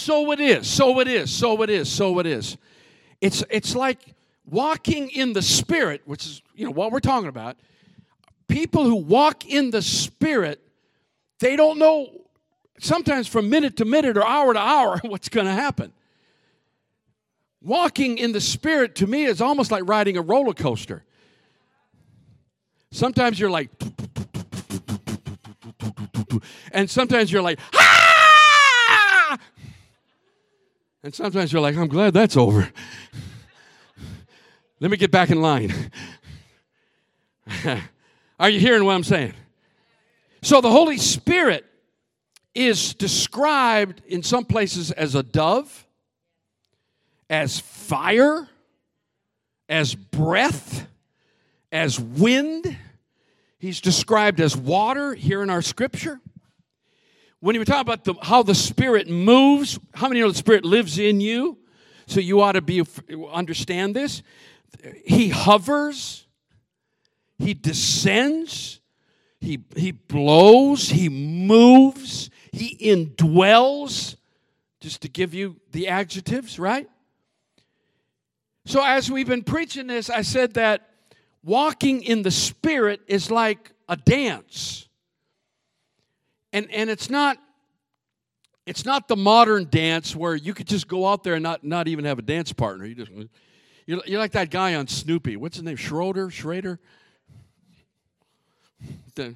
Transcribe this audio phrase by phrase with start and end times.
[0.00, 2.56] so it is, so it is, so it is, so it is.
[3.20, 3.98] It's, it's like
[4.44, 7.56] walking in the Spirit, which is, you know, what we're talking about.
[8.48, 10.60] People who walk in the Spirit,
[11.38, 12.08] they don't know
[12.78, 15.92] sometimes from minute to minute or hour to hour what's going to happen.
[17.62, 21.04] Walking in the Spirit to me is almost like riding a roller coaster.
[22.90, 23.70] Sometimes you're like,
[26.72, 27.99] and sometimes you're like, ah!
[31.02, 32.70] And sometimes you're like, I'm glad that's over.
[34.80, 35.72] Let me get back in line.
[38.40, 39.34] Are you hearing what I'm saying?
[40.42, 41.66] So the Holy Spirit
[42.54, 45.86] is described in some places as a dove,
[47.28, 48.48] as fire,
[49.68, 50.86] as breath,
[51.70, 52.76] as wind.
[53.58, 56.20] He's described as water here in our scripture.
[57.40, 60.64] When you were talking about the, how the Spirit moves, how many know the Spirit
[60.64, 61.58] lives in you?
[62.06, 62.82] So you ought to be
[63.32, 64.22] understand this.
[65.04, 66.26] He hovers,
[67.38, 68.80] he descends,
[69.40, 74.16] he, he blows, he moves, he indwells,
[74.80, 76.88] just to give you the adjectives, right?
[78.66, 80.90] So, as we've been preaching this, I said that
[81.42, 84.88] walking in the Spirit is like a dance.
[86.52, 87.38] And, and it's not
[88.66, 91.88] it's not the modern dance where you could just go out there and not, not
[91.88, 92.84] even have a dance partner.
[92.84, 93.10] You just
[93.86, 95.36] you're, you're like that guy on Snoopy.
[95.36, 95.76] What's his name?
[95.76, 96.30] Schroeder?
[96.30, 96.78] Schrader?
[99.14, 99.34] The,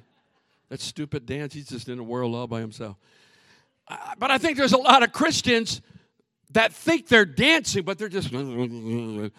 [0.69, 1.53] that stupid dance.
[1.53, 2.97] He's just in a world all by himself.
[4.17, 5.81] But I think there's a lot of Christians
[6.51, 9.31] that think they're dancing, but they're just they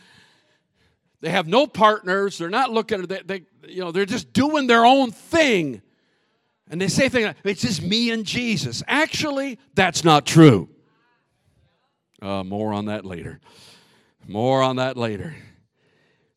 [1.31, 2.39] have no partners.
[2.39, 5.83] They're not looking at they, they you know they're just doing their own thing,
[6.69, 8.83] and they say things like it's just me and Jesus.
[8.87, 10.69] Actually, that's not true.
[12.21, 13.41] Uh, more on that later.
[14.27, 15.37] More on that later.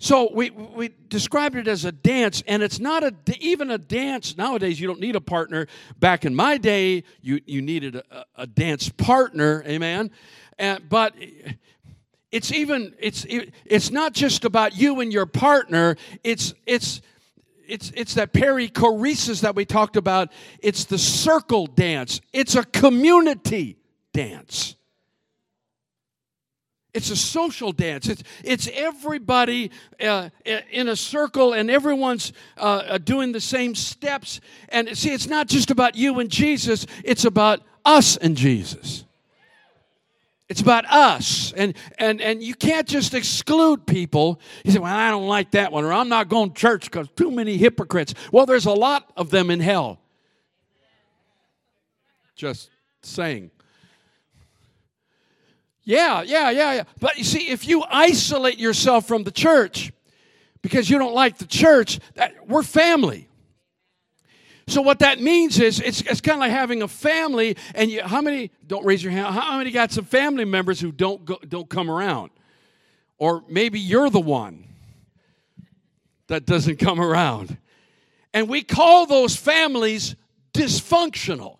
[0.02, 4.38] So we, we described it as a dance, and it's not a, even a dance.
[4.38, 5.68] Nowadays, you don't need a partner.
[6.00, 10.12] Back in my day, you, you needed a, a dance partner, amen?
[10.58, 11.16] And, but
[12.32, 15.98] it's even, it's, it, it's not just about you and your partner.
[16.24, 17.02] It's, it's,
[17.70, 20.32] it's, it's that perichoresis that we talked about.
[20.60, 22.22] It's the circle dance.
[22.34, 23.78] It's a community
[24.14, 24.76] dance.
[26.94, 28.10] It's a social dance.
[28.10, 29.72] It's, it's everybody
[30.02, 34.42] uh, in a circle and everyone's uh, uh, doing the same steps.
[34.70, 39.06] And see, it's not just about you and Jesus, it's about us and Jesus.
[40.50, 41.54] It's about us.
[41.56, 44.42] And, and, and you can't just exclude people.
[44.66, 47.08] You say, well, I don't like that one, or I'm not going to church because
[47.16, 48.16] too many hypocrites.
[48.32, 50.00] Well, there's a lot of them in hell.
[52.36, 52.72] Just
[53.04, 53.52] saying.
[55.84, 56.84] Yeah, yeah, yeah, yeah.
[57.00, 59.92] But you see, if you isolate yourself from the church
[60.64, 63.29] because you don't like the church, that, we're family.
[64.70, 68.04] So what that means is it's, it's kind of like having a family, and you,
[68.04, 69.34] how many don't raise your hand?
[69.34, 72.30] How many got some family members who don't go, don't come around,
[73.18, 74.66] or maybe you're the one
[76.28, 77.58] that doesn't come around,
[78.32, 80.16] and we call those families
[80.54, 81.58] dysfunctional.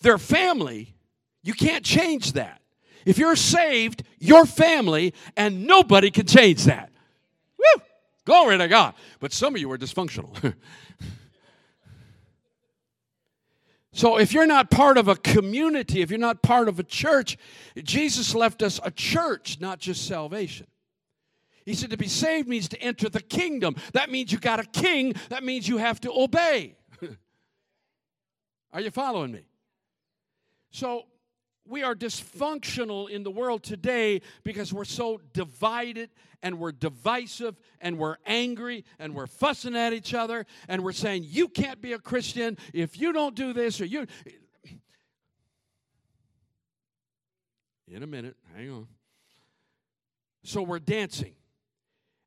[0.00, 0.96] They're family.
[1.42, 2.60] You can't change that.
[3.04, 6.90] If you're saved, your family, and nobody can change that.
[7.56, 7.82] Woo!
[8.24, 8.94] Glory to God.
[9.20, 10.54] But some of you are dysfunctional.
[13.92, 17.36] so if you're not part of a community, if you're not part of a church,
[17.82, 20.66] Jesus left us a church, not just salvation.
[21.64, 23.76] He said to be saved means to enter the kingdom.
[23.92, 25.14] That means you got a king.
[25.28, 26.76] That means you have to obey.
[28.72, 29.44] Are you following me?
[30.70, 31.04] So
[31.70, 36.10] we are dysfunctional in the world today because we're so divided
[36.42, 41.24] and we're divisive and we're angry and we're fussing at each other and we're saying,
[41.26, 44.06] You can't be a Christian if you don't do this or you.
[47.88, 48.86] In a minute, hang on.
[50.44, 51.34] So we're dancing.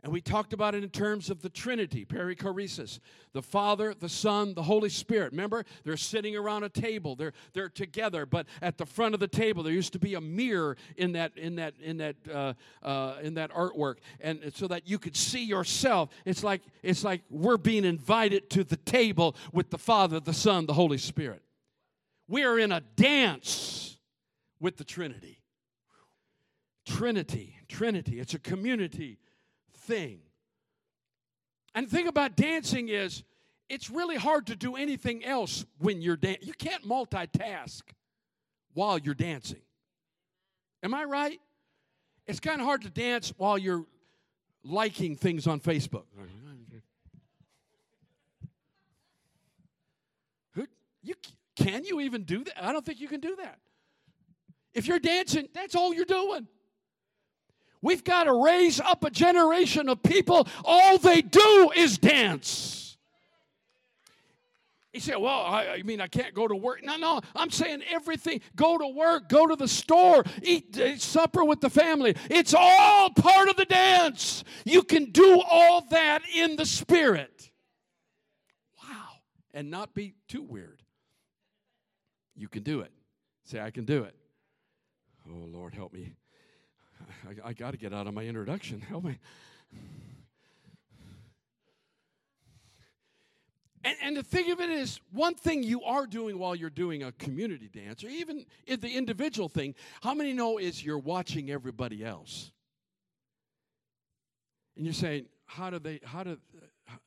[0.03, 2.99] And we talked about it in terms of the Trinity, perichoresis,
[3.31, 5.31] the Father, the Son, the Holy Spirit.
[5.31, 7.15] Remember, they're sitting around a table.
[7.15, 10.21] They're they're together, but at the front of the table there used to be a
[10.21, 12.53] mirror in that in that in that uh,
[12.83, 16.09] uh, in that artwork, and so that you could see yourself.
[16.25, 20.65] It's like it's like we're being invited to the table with the Father, the Son,
[20.65, 21.41] the Holy Spirit.
[22.27, 23.97] We are in a dance
[24.59, 25.39] with the Trinity.
[26.85, 28.19] Trinity, Trinity.
[28.19, 29.17] It's a community
[29.83, 30.19] thing.
[31.75, 33.23] And the thing about dancing is,
[33.69, 36.45] it's really hard to do anything else when you're dancing.
[36.47, 37.81] You can't multitask
[38.73, 39.61] while you're dancing.
[40.83, 41.39] Am I right?
[42.27, 43.85] It's kind of hard to dance while you're
[44.63, 46.03] liking things on Facebook.
[50.51, 50.67] Who,
[51.01, 51.15] you,
[51.55, 52.63] can you even do that?
[52.63, 53.59] I don't think you can do that.
[54.73, 56.47] If you're dancing, that's all you're doing.
[57.83, 62.97] We've got to raise up a generation of people, all they do is dance.
[64.93, 66.81] He said, Well, I, I, mean, I can't go to work.
[66.81, 68.39] No, no, I'm saying everything.
[68.55, 72.15] Go to work, go to the store, eat, eat supper with the family.
[72.29, 74.45] It's all part of the dance.
[74.63, 77.51] You can do all that in the spirit.
[78.81, 79.09] Wow.
[79.53, 80.81] And not be too weird.
[82.35, 82.91] You can do it.
[83.43, 84.15] Say, I can do it.
[85.27, 86.13] Oh, Lord, help me.
[87.27, 88.81] I, I got to get out of my introduction.
[88.81, 89.19] Help me.
[93.83, 97.03] And, and the thing of it is, one thing you are doing while you're doing
[97.03, 102.05] a community dance, or even the individual thing, how many know is you're watching everybody
[102.05, 102.51] else?
[104.77, 106.97] And you're saying, how do they, how do, uh, how,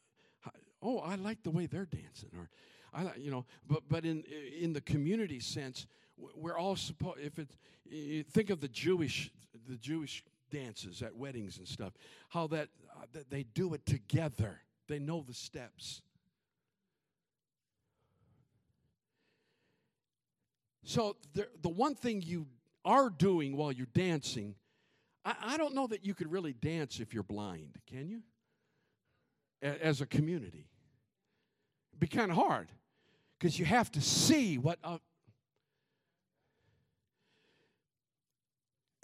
[0.41, 0.51] how,
[0.83, 2.51] oh, I like the way they're dancing, or
[2.93, 4.23] I, you know, but but in
[4.61, 7.19] in the community sense, we're all supposed.
[7.21, 9.31] If it, think of the Jewish
[9.67, 11.93] the Jewish dances at weddings and stuff,
[12.29, 14.61] how that, uh, that they do it together.
[14.89, 16.03] They know the steps.
[20.85, 22.47] So the, the one thing you
[22.85, 24.55] are doing while you're dancing,
[25.25, 28.23] I, I don't know that you could really dance if you're blind, can you?
[29.63, 30.69] A, as a community.
[31.91, 32.71] It'd be kind of hard
[33.39, 34.79] because you have to see what.
[34.85, 34.99] Uh,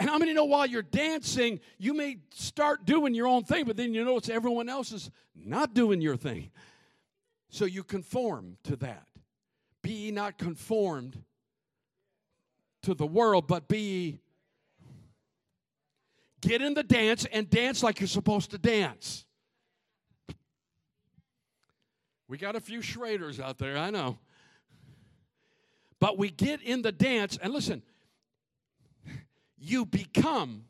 [0.03, 3.77] and how many know while you're dancing, you may start doing your own thing, but
[3.77, 6.51] then you notice everyone else is not doing your thing.
[7.51, 9.07] So you conform to that.
[9.81, 11.23] Be not conformed
[12.83, 14.19] to the world, but be
[16.41, 19.25] get in the dance and dance like you're supposed to dance.
[22.27, 24.19] We got a few Schraders out there, I know.
[26.01, 27.85] But we get in the dance, and listen,
[29.63, 30.65] you become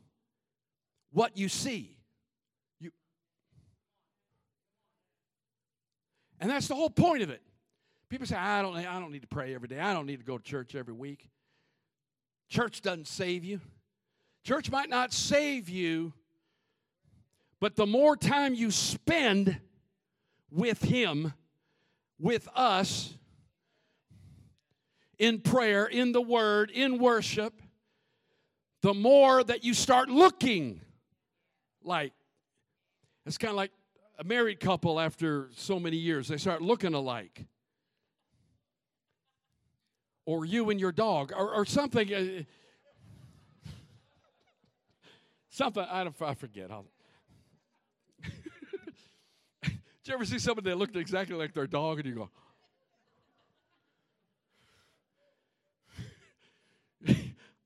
[1.11, 1.97] what you see.
[2.79, 2.91] You,
[6.39, 7.41] and that's the whole point of it.
[8.07, 9.79] People say, I don't, I don't need to pray every day.
[9.79, 11.27] I don't need to go to church every week.
[12.49, 13.59] Church doesn't save you.
[14.43, 16.13] Church might not save you,
[17.59, 19.59] but the more time you spend
[20.51, 21.33] with Him,
[22.19, 23.15] with us,
[25.17, 27.62] in prayer, in the Word, in worship,
[28.83, 30.81] the more that you start looking
[31.83, 32.13] like.
[33.25, 33.71] It's kind of like
[34.19, 37.45] a married couple after so many years, they start looking alike
[40.25, 42.13] or you and your dog or, or something.
[42.13, 42.43] Uh,
[45.49, 46.69] something, I, don't, I forget.
[49.63, 49.73] Did
[50.05, 52.29] you ever see somebody that looked exactly like their dog and you go,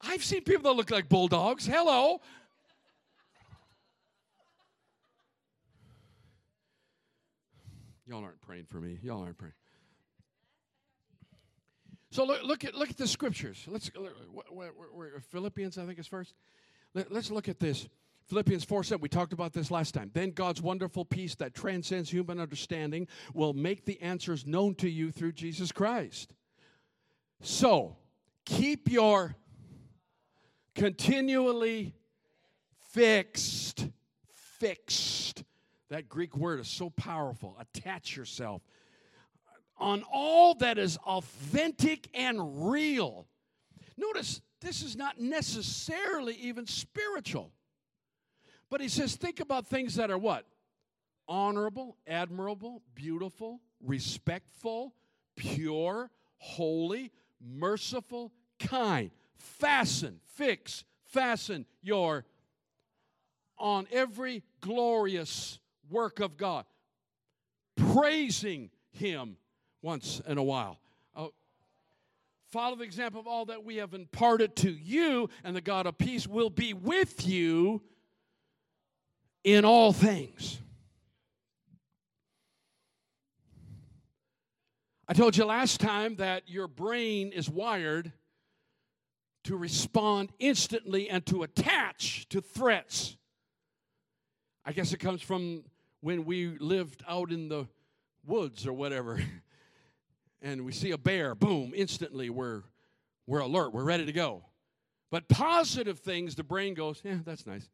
[0.01, 1.65] I've seen people that look like bulldogs.
[1.65, 2.21] Hello.
[8.05, 8.99] Y'all aren't praying for me.
[9.01, 9.53] Y'all aren't praying.
[12.11, 13.65] So look, look at look at the scriptures.
[13.67, 13.91] Let's
[15.29, 16.33] Philippians, I think is first.
[16.93, 17.87] Let, us look at this.
[18.27, 20.11] Philippians 4 7, we talked about this last time.
[20.13, 25.11] Then God's wonderful peace that transcends human understanding will make the answers known to you
[25.11, 26.33] through Jesus Christ.
[27.41, 27.97] So,
[28.45, 29.35] keep your
[30.77, 31.93] continually
[32.91, 33.87] fixed,
[34.59, 35.43] fixed.
[35.89, 37.57] That Greek word is so powerful.
[37.59, 38.61] Attach yourself
[39.79, 43.27] on all that is authentic and real.
[43.97, 47.51] Notice this is not necessarily even spiritual.
[48.69, 50.45] But he says, think about things that are what?
[51.27, 54.93] Honorable, admirable, beautiful, respectful,
[55.35, 59.11] pure, holy, merciful, kind.
[59.37, 62.25] Fasten, fix, fasten your
[63.57, 66.65] on every glorious work of God,
[67.75, 69.37] praising Him
[69.81, 70.79] once in a while.
[71.15, 71.27] Uh,
[72.51, 75.97] follow the example of all that we have imparted to you, and the God of
[75.97, 77.81] peace will be with you
[79.43, 80.59] in all things.
[85.07, 88.11] I told you last time that your brain is wired
[89.47, 93.15] to respond instantly and to attach to threats.
[94.65, 95.63] I guess it comes from
[96.01, 97.65] when we lived out in the
[98.25, 99.23] woods or whatever.
[100.41, 102.63] and we see a bear, boom, instantly we're
[103.25, 104.43] We're alert, we're ready to go.
[105.11, 107.69] But positive things, the brain goes, yeah, that's nice.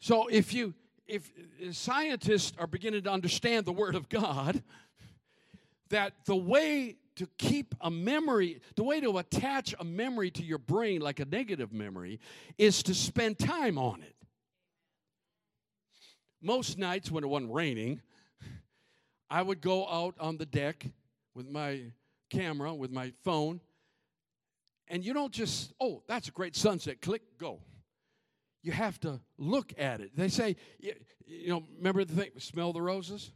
[0.00, 0.72] So if you
[1.06, 1.30] if
[1.72, 4.62] scientists are beginning to understand the word of God,
[5.90, 10.58] that the way to keep a memory, the way to attach a memory to your
[10.58, 12.20] brain like a negative memory
[12.58, 14.14] is to spend time on it.
[16.40, 18.00] Most nights when it wasn't raining,
[19.30, 20.86] I would go out on the deck
[21.34, 21.92] with my
[22.30, 23.60] camera, with my phone,
[24.88, 27.60] and you don't just, oh, that's a great sunset, click, go.
[28.62, 30.16] You have to look at it.
[30.16, 33.32] They say, you, know, remember the thing, smell the roses?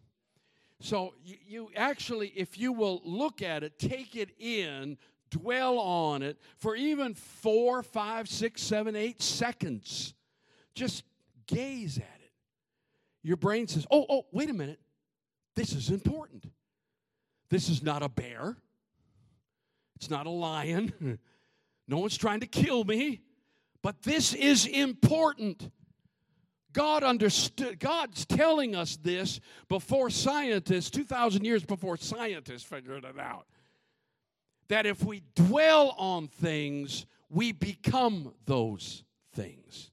[0.81, 4.99] So you, you actually, if you will look at it, take it in,
[5.31, 10.15] dwell on it for even four, five, six, seven, eight seconds.
[10.75, 11.05] Just
[11.47, 12.33] gaze at it.
[13.23, 14.81] Your brain says, oh, oh, wait a minute.
[15.55, 16.45] This is important.
[17.49, 18.57] This is not a bear.
[19.97, 21.19] It's not a lion.
[21.89, 23.23] no one's trying to kill me.
[23.83, 25.71] But this is important.
[26.77, 29.41] God understood, God's telling us this
[29.71, 33.47] before scientists, 2,000 years before scientists figured it out.
[34.69, 39.91] That if we dwell on things, we become those things.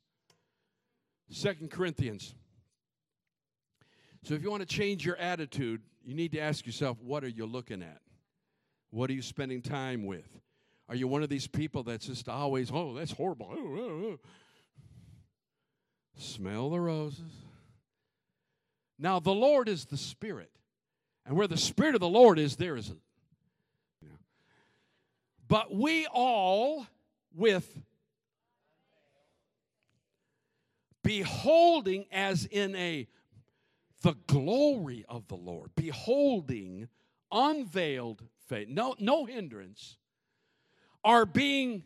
[1.29, 2.35] Second Corinthians.
[4.23, 7.29] So if you want to change your attitude, you need to ask yourself, what are
[7.29, 8.01] you looking at?
[8.89, 10.37] What are you spending time with?
[10.89, 14.17] Are you one of these people that's just always, oh, that's horrible?
[16.17, 17.31] Smell the roses.
[18.99, 20.51] Now, the Lord is the Spirit.
[21.25, 22.95] And where the Spirit of the Lord is, there is a.
[25.47, 26.87] But we all,
[27.35, 27.79] with
[31.03, 33.07] beholding as in a
[34.01, 36.89] the glory of the Lord, beholding
[37.31, 39.97] unveiled faith, no, no hindrance,
[41.03, 41.83] are being,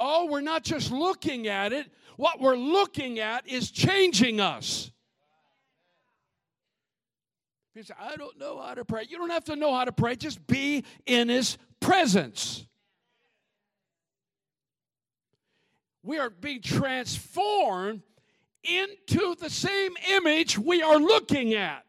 [0.00, 1.86] oh, we're not just looking at it,
[2.16, 4.90] what we're looking at is changing us.
[7.74, 9.04] People say, I don't know how to pray.
[9.08, 12.66] You don't have to know how to pray, just be in His presence.
[16.02, 18.02] We are being transformed
[18.62, 21.84] into the same image we are looking at.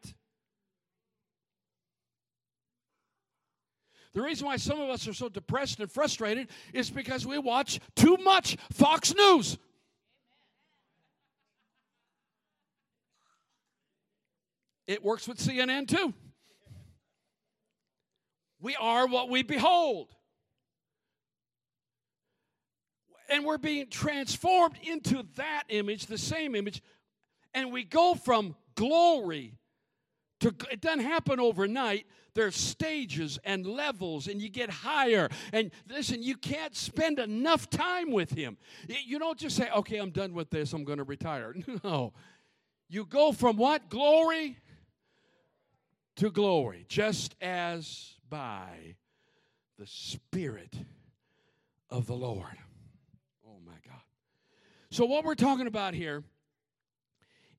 [4.14, 7.78] The reason why some of us are so depressed and frustrated is because we watch
[7.94, 9.58] too much Fox News.
[14.86, 16.14] It works with CNN too.
[18.60, 20.08] We are what we behold.
[23.28, 26.80] And we're being transformed into that image, the same image,
[27.54, 29.54] and we go from glory
[30.40, 32.06] to, it doesn't happen overnight.
[32.34, 35.28] There's stages and levels, and you get higher.
[35.52, 38.58] And listen, you can't spend enough time with Him.
[38.88, 41.54] You don't just say, okay, I'm done with this, I'm going to retire.
[41.82, 42.12] No.
[42.88, 43.88] You go from what?
[43.88, 44.58] Glory
[46.16, 48.96] to glory, just as by
[49.78, 50.74] the Spirit
[51.90, 52.56] of the Lord.
[53.46, 54.00] Oh my God.
[54.90, 56.24] So, what we're talking about here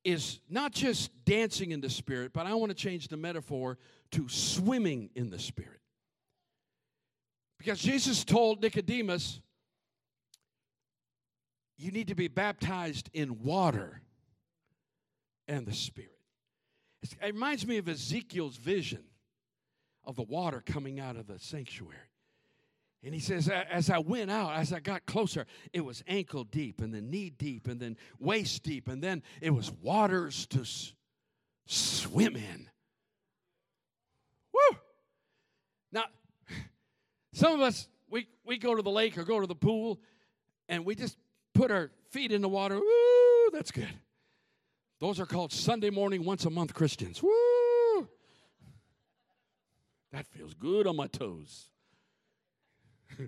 [0.04, 3.78] is not just dancing in the Spirit, but I want to change the metaphor
[4.12, 5.82] to swimming in the Spirit.
[7.58, 9.42] Because Jesus told Nicodemus,
[11.78, 14.02] you need to be baptized in water
[15.48, 16.17] and the Spirit.
[17.04, 19.04] It reminds me of Ezekiel's vision
[20.04, 21.96] of the water coming out of the sanctuary.
[23.04, 26.82] And he says, as I went out, as I got closer, it was ankle deep,
[26.82, 30.94] and then knee deep, and then waist deep, and then it was waters to s-
[31.68, 32.70] swim in.
[34.52, 34.78] Woo!
[35.92, 36.06] Now,
[37.34, 40.00] some of us, we, we go to the lake or go to the pool,
[40.68, 41.18] and we just
[41.54, 42.76] put our feet in the water.
[42.80, 43.52] Woo!
[43.54, 43.94] That's good.
[45.00, 47.22] Those are called Sunday morning, once a month Christians.
[47.22, 48.08] Woo!
[50.12, 51.70] That feels good on my toes.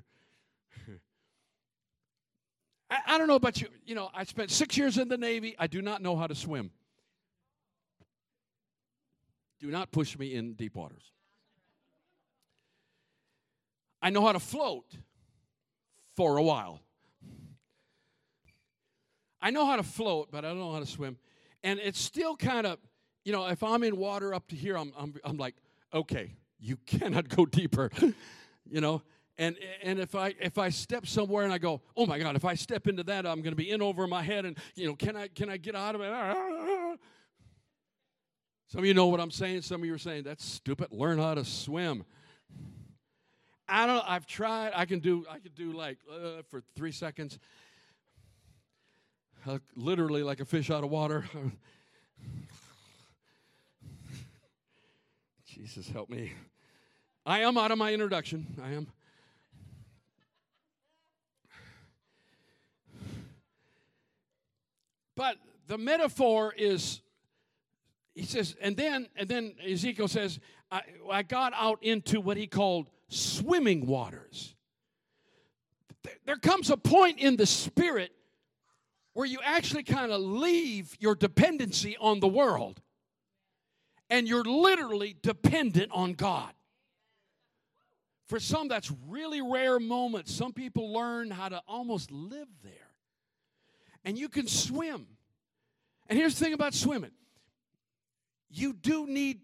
[2.90, 3.68] I, I, don't know about you.
[3.86, 5.56] You know, I spent six years in the Navy.
[5.60, 6.72] I do not know how to swim.
[9.60, 11.12] Do not push me in deep waters.
[14.02, 14.96] I know how to float
[16.16, 16.80] for a while.
[19.42, 21.18] I know how to float, but I don't know how to swim.
[21.64, 22.80] And it's still kind of,
[23.26, 25.56] you know, if I'm in water up to here, I'm, I'm, I'm like,
[25.94, 27.92] okay, you cannot go deeper,
[28.70, 29.02] you know.
[29.38, 32.44] And, and if I if I step somewhere and I go, oh my God, if
[32.44, 34.96] I step into that, I'm going to be in over my head, and you know,
[34.96, 36.12] can I can I get out of it?
[38.68, 39.62] Some of you know what I'm saying.
[39.62, 40.90] Some of you are saying that's stupid.
[40.92, 42.04] Learn how to swim.
[43.70, 44.04] I don't.
[44.06, 44.74] I've tried.
[44.76, 45.26] I can do.
[45.30, 47.40] I can do like uh, for three seconds,
[49.76, 51.26] literally like a fish out of water.
[55.46, 56.34] Jesus help me.
[57.26, 58.48] I am out of my introduction.
[58.64, 58.88] I am.
[65.16, 67.02] But the metaphor is
[68.16, 70.40] he says, and then and then Ezekiel says,
[70.72, 70.82] I,
[71.12, 74.56] I got out into what he called swimming waters.
[76.26, 78.12] There comes a point in the spirit
[79.20, 82.82] where you actually kind of leave your dependency on the world
[84.10, 86.54] and you're literally dependent on God.
[88.28, 90.34] For some, that's really rare moments.
[90.34, 92.94] Some people learn how to almost live there.
[94.06, 95.06] And you can swim.
[96.08, 97.12] And here's the thing about swimming
[98.50, 99.42] you do need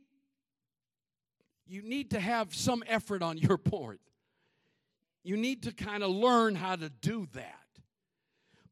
[1.67, 3.99] you need to have some effort on your part.
[5.21, 7.64] You need to kind of learn how to do that.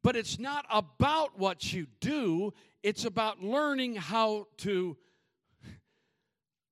[0.04, 4.98] But it's not about what you do, it's about learning how to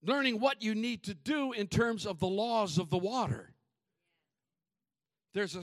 [0.05, 3.55] learning what you need to do in terms of the laws of the water.
[5.33, 5.63] There's a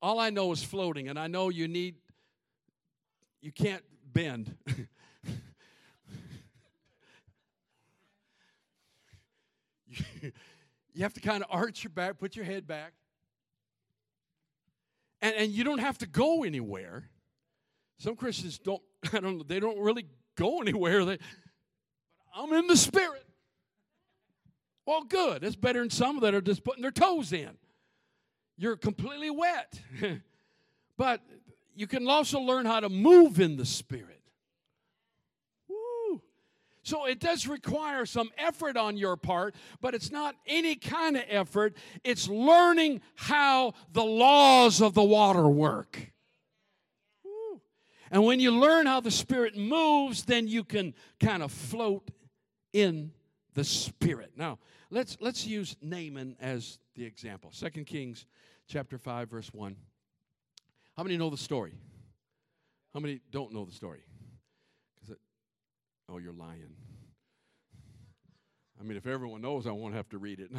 [0.00, 1.96] all I know is floating and I know you need
[3.40, 3.82] you can't
[4.12, 4.56] bend.
[10.94, 12.92] you have to kind of arch your back, put your head back.
[15.20, 17.08] And, and you don't have to go anywhere.
[17.98, 18.82] Some Christians don't,
[19.12, 20.06] I don't they don't really
[20.36, 21.04] go anywhere.
[21.04, 21.18] They,
[22.34, 23.24] I'm in the spirit.
[24.86, 25.42] Well, good.
[25.42, 27.50] That's better than some that are just putting their toes in.
[28.56, 29.80] You're completely wet.
[30.96, 31.20] but
[31.74, 34.17] you can also learn how to move in the spirit.
[36.88, 41.24] So it does require some effort on your part, but it's not any kind of
[41.28, 41.76] effort.
[42.02, 46.14] It's learning how the laws of the water work.
[48.10, 52.10] And when you learn how the Spirit moves, then you can kind of float
[52.72, 53.12] in
[53.52, 54.32] the Spirit.
[54.34, 54.58] Now,
[54.88, 57.50] let's, let's use Naaman as the example.
[57.52, 58.24] Second Kings
[58.66, 59.76] chapter 5, verse 1.
[60.96, 61.74] How many know the story?
[62.94, 64.00] How many don't know the story?
[66.10, 66.74] Oh, you're lying.
[68.80, 70.50] I mean, if everyone knows, I won't have to read it.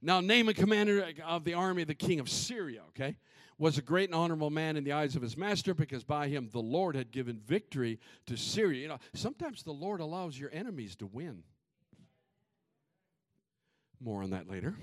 [0.00, 3.16] Now, now Naaman, commander of the army of the king of Syria, okay,
[3.58, 6.48] was a great and honorable man in the eyes of his master because by him
[6.52, 8.82] the Lord had given victory to Syria.
[8.82, 11.42] You know, sometimes the Lord allows your enemies to win.
[14.00, 14.76] More on that later.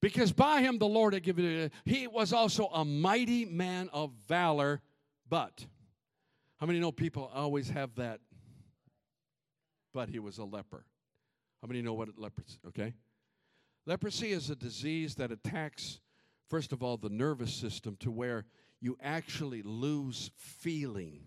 [0.00, 1.72] Because by him the Lord had given it.
[1.84, 4.80] He was also a mighty man of valor,
[5.28, 5.66] but
[6.56, 8.20] how many know people always have that
[9.98, 10.84] but he was a leper.
[11.60, 12.58] How many know what leprosy?
[12.68, 12.94] Okay,
[13.86, 16.00] leprosy is a disease that attacks,
[16.48, 18.44] first of all, the nervous system to where
[18.80, 21.20] you actually lose feeling,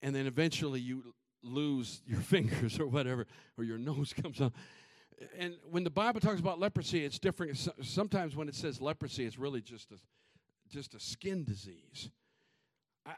[0.00, 3.26] and then eventually you lose your fingers or whatever,
[3.58, 4.52] or your nose comes out.
[5.38, 7.56] And when the Bible talks about leprosy, it's different.
[7.82, 9.96] Sometimes when it says leprosy, it's really just a
[10.70, 12.10] just a skin disease.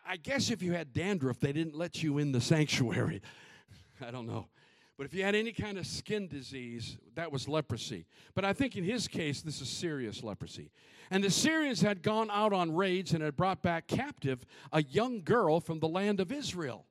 [0.07, 3.21] I guess if you had dandruff, they didn't let you in the sanctuary.
[4.01, 4.49] I don't know.
[4.97, 8.07] But if you had any kind of skin disease, that was leprosy.
[8.35, 10.71] But I think in his case, this is serious leprosy.
[11.11, 15.23] And the Syrians had gone out on raids and had brought back captive a young
[15.23, 16.85] girl from the land of Israel.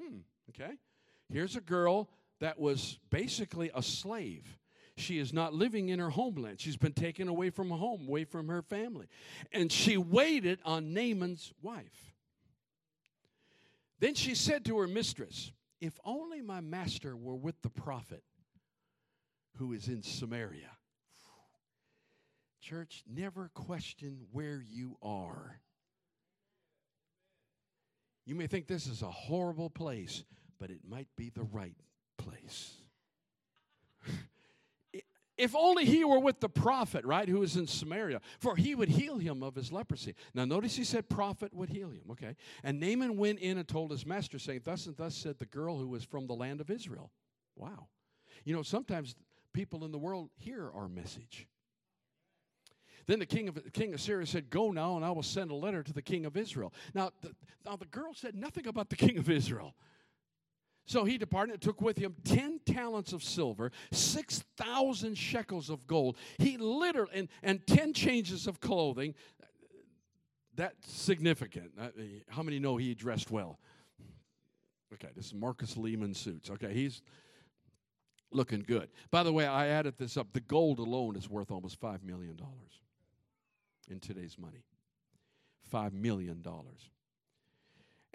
[0.00, 0.18] Hmm,
[0.50, 0.72] okay.
[1.30, 2.08] Here's a girl
[2.40, 4.58] that was basically a slave.
[4.96, 6.60] She is not living in her homeland.
[6.60, 9.06] She's been taken away from home, away from her family.
[9.52, 12.14] And she waited on Naaman's wife.
[14.00, 18.22] Then she said to her mistress, if only my master were with the prophet
[19.56, 20.70] who is in Samaria.
[22.60, 25.60] Church, never question where you are.
[28.24, 30.22] You may think this is a horrible place,
[30.60, 31.74] but it might be the right
[32.16, 32.76] place.
[35.42, 38.88] If only he were with the prophet, right, who is in Samaria, for he would
[38.88, 40.14] heal him of his leprosy.
[40.34, 42.36] Now, notice he said prophet would heal him, okay?
[42.62, 45.78] And Naaman went in and told his master, saying, Thus and thus said the girl
[45.78, 47.10] who was from the land of Israel.
[47.56, 47.88] Wow.
[48.44, 49.16] You know, sometimes
[49.52, 51.48] people in the world hear our message.
[53.06, 55.56] Then the king of, king of Syria said, Go now, and I will send a
[55.56, 56.72] letter to the king of Israel.
[56.94, 57.34] Now the,
[57.66, 59.74] now, the girl said nothing about the king of Israel.
[60.86, 66.16] So he departed and took with him 10 talents of silver, 6,000 shekels of gold.
[66.38, 69.14] He literally, and, and 10 changes of clothing.
[70.54, 71.72] That's significant.
[71.80, 71.88] Uh,
[72.28, 73.58] how many know he dressed well?
[74.92, 76.50] Okay, this is Marcus Lehman suits.
[76.50, 77.00] Okay, he's
[78.30, 78.88] looking good.
[79.10, 80.32] By the way, I added this up.
[80.32, 82.38] The gold alone is worth almost $5 million
[83.88, 84.64] in today's money.
[85.72, 86.44] $5 million.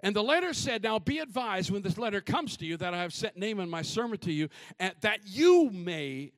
[0.00, 2.98] And the letter said, Now be advised when this letter comes to you that I
[2.98, 6.32] have sent Naaman my servant to you, and that you may,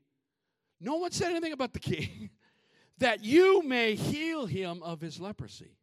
[0.81, 2.31] no one said anything about the king,
[2.99, 5.77] that you may heal him of his leprosy.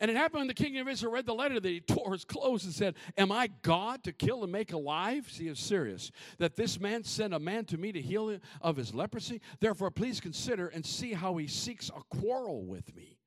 [0.00, 2.24] And it happened when the king of Israel read the letter that he tore his
[2.24, 5.30] clothes and said, Am I God to kill and make alive?
[5.30, 6.10] See, it's serious.
[6.38, 9.40] That this man sent a man to me to heal him of his leprosy.
[9.60, 13.18] Therefore, please consider and see how he seeks a quarrel with me.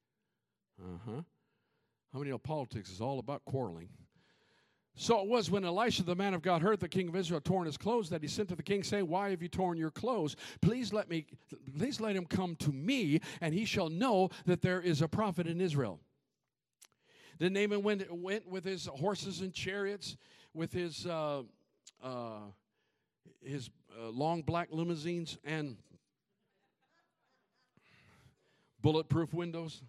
[0.82, 1.22] Uh huh.
[2.14, 3.90] How many know politics is all about quarreling?
[4.96, 7.66] So it was when Elisha, the man of God, heard the king of Israel torn
[7.66, 10.36] his clothes that he sent to the king, saying, Why have you torn your clothes?
[10.62, 11.26] Please let me
[11.76, 15.48] please let him come to me, and he shall know that there is a prophet
[15.48, 16.00] in Israel.
[17.40, 20.16] Then Naaman went, went with his horses and chariots,
[20.54, 21.42] with his, uh,
[22.04, 22.42] uh,
[23.44, 25.78] his uh, long black limousines and
[28.82, 29.82] bulletproof windows.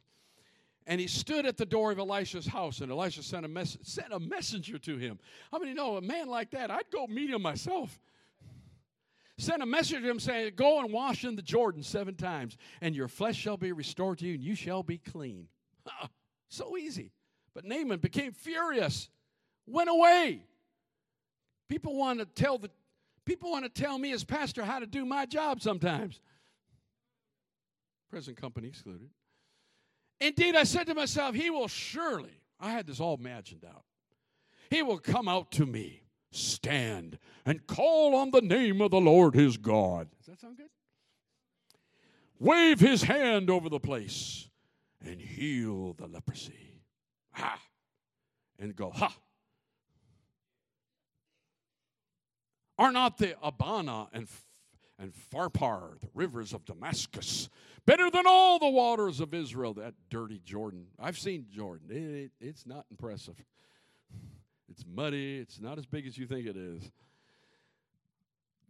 [0.87, 4.13] And he stood at the door of Elisha's house, and Elisha sent a, mess- sent
[4.13, 5.19] a messenger to him.
[5.51, 6.71] How many know a man like that?
[6.71, 7.99] I'd go meet him myself.
[9.39, 12.95] Sent a messenger to him saying, Go and wash in the Jordan seven times, and
[12.95, 15.49] your flesh shall be restored to you, and you shall be clean.
[16.49, 17.13] so easy.
[17.55, 19.09] But Naaman became furious,
[19.67, 20.43] went away.
[21.69, 22.71] People want to tell the
[23.25, 26.21] people want to tell me as pastor how to do my job sometimes.
[28.11, 29.09] Present company excluded.
[30.21, 33.85] Indeed, I said to myself, He will surely, I had this all imagined out.
[34.71, 39.35] He will come out to me, stand, and call on the name of the Lord
[39.35, 40.09] his God.
[40.19, 40.71] Does that sound good?
[42.39, 44.49] Wave his hand over the place
[45.05, 46.65] and heal the leprosy
[47.35, 47.61] ha,
[48.59, 49.15] and go, ha.
[52.79, 54.27] Are not the Abana and,
[54.99, 57.49] and Pharpar, the rivers of Damascus,
[57.87, 59.75] better than all the waters of Israel?
[59.75, 60.87] That dirty Jordan.
[60.99, 61.89] I've seen Jordan.
[61.91, 63.35] It, it's not impressive.
[64.69, 65.39] It's muddy.
[65.39, 66.91] It's not as big as you think it is.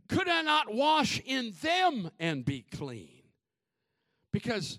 [0.08, 3.22] Could I not wash in them and be clean?
[4.32, 4.78] Because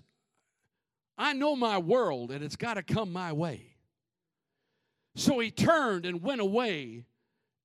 [1.18, 3.76] I know my world and it's got to come my way.
[5.16, 7.06] So he turned and went away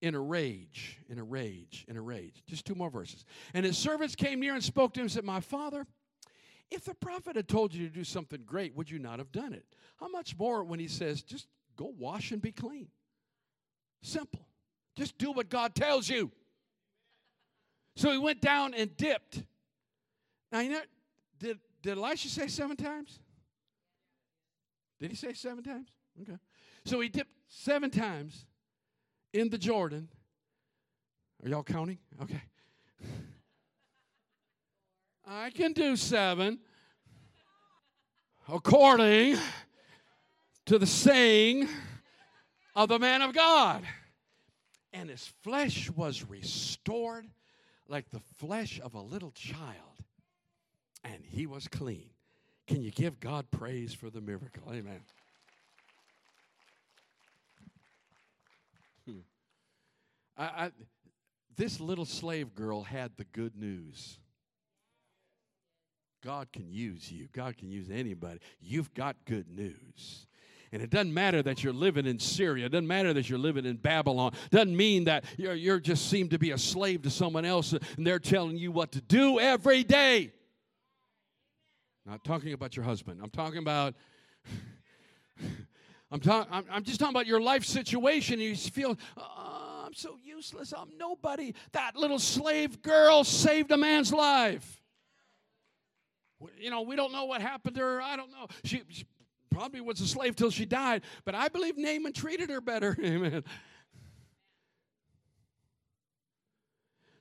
[0.02, 2.42] in a rage, in a rage, in a rage.
[2.48, 3.26] Just two more verses.
[3.54, 5.86] And his servants came near and spoke to him and said, My father,
[6.72, 9.54] if the prophet had told you to do something great, would you not have done
[9.54, 9.66] it?
[10.00, 12.88] How much more when he says, Just go wash and be clean?
[14.02, 14.48] Simple.
[14.96, 16.32] Just do what God tells you.
[17.96, 19.44] So he went down and dipped.
[20.52, 20.82] Now, you know,
[21.40, 23.20] did, did Elisha say seven times?
[25.00, 25.90] Did he say seven times?
[26.22, 26.38] Okay.
[26.86, 28.46] So he dipped seven times
[29.34, 30.08] in the Jordan.
[31.44, 31.98] Are y'all counting?
[32.22, 32.42] Okay.
[35.34, 36.60] I can do seven
[38.50, 39.38] according
[40.66, 41.70] to the saying
[42.76, 43.82] of the man of God.
[44.92, 47.28] And his flesh was restored
[47.88, 50.04] like the flesh of a little child,
[51.06, 52.10] and he was clean.
[52.68, 54.64] Can you give God praise for the miracle?
[54.70, 55.00] Amen.
[59.08, 59.20] Hmm.
[60.38, 60.72] I, I,
[61.56, 64.18] this little slave girl had the good news.
[66.24, 67.28] God can use you.
[67.34, 68.40] God can use anybody.
[68.60, 70.28] You've got good news.
[70.74, 72.68] And it doesn't matter that you're living in Syria.
[72.68, 74.32] It doesn't matter that you're living in Babylon.
[74.46, 77.74] It doesn't mean that you're, you're just seem to be a slave to someone else
[77.74, 80.32] and they're telling you what to do every day.
[82.06, 83.20] Not talking about your husband.
[83.22, 83.96] I'm talking about
[86.12, 86.54] I'm, talking.
[86.54, 88.40] I'm, I'm, just talking about your life situation.
[88.40, 90.74] You feel, oh, I'm so useless.
[90.76, 91.54] I'm nobody.
[91.74, 94.81] That little slave girl saved a man's life.
[96.60, 98.02] You know, we don't know what happened to her.
[98.02, 98.48] I don't know.
[98.64, 99.06] She, she
[99.50, 102.98] probably was a slave till she died, but I believe Naaman treated her better.
[103.04, 103.44] Amen.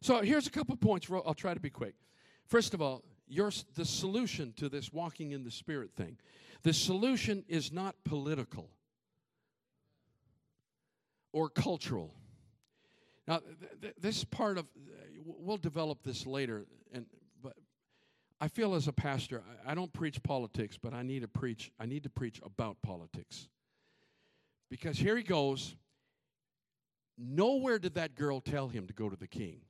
[0.02, 1.08] So here's a couple points.
[1.10, 1.94] I'll try to be quick.
[2.46, 6.16] First of all, your, the solution to this walking in the Spirit thing,
[6.62, 8.70] the solution is not political
[11.32, 12.14] or cultural.
[13.28, 14.66] Now, th- th- this part of,
[15.24, 16.66] we'll develop this later,
[18.40, 21.70] I feel as a pastor, I, don't preach politics, but I need to preach.
[21.78, 23.48] I need to preach about politics,
[24.70, 25.76] because here he goes.
[27.22, 29.60] Nowhere did that girl tell him to go to the king.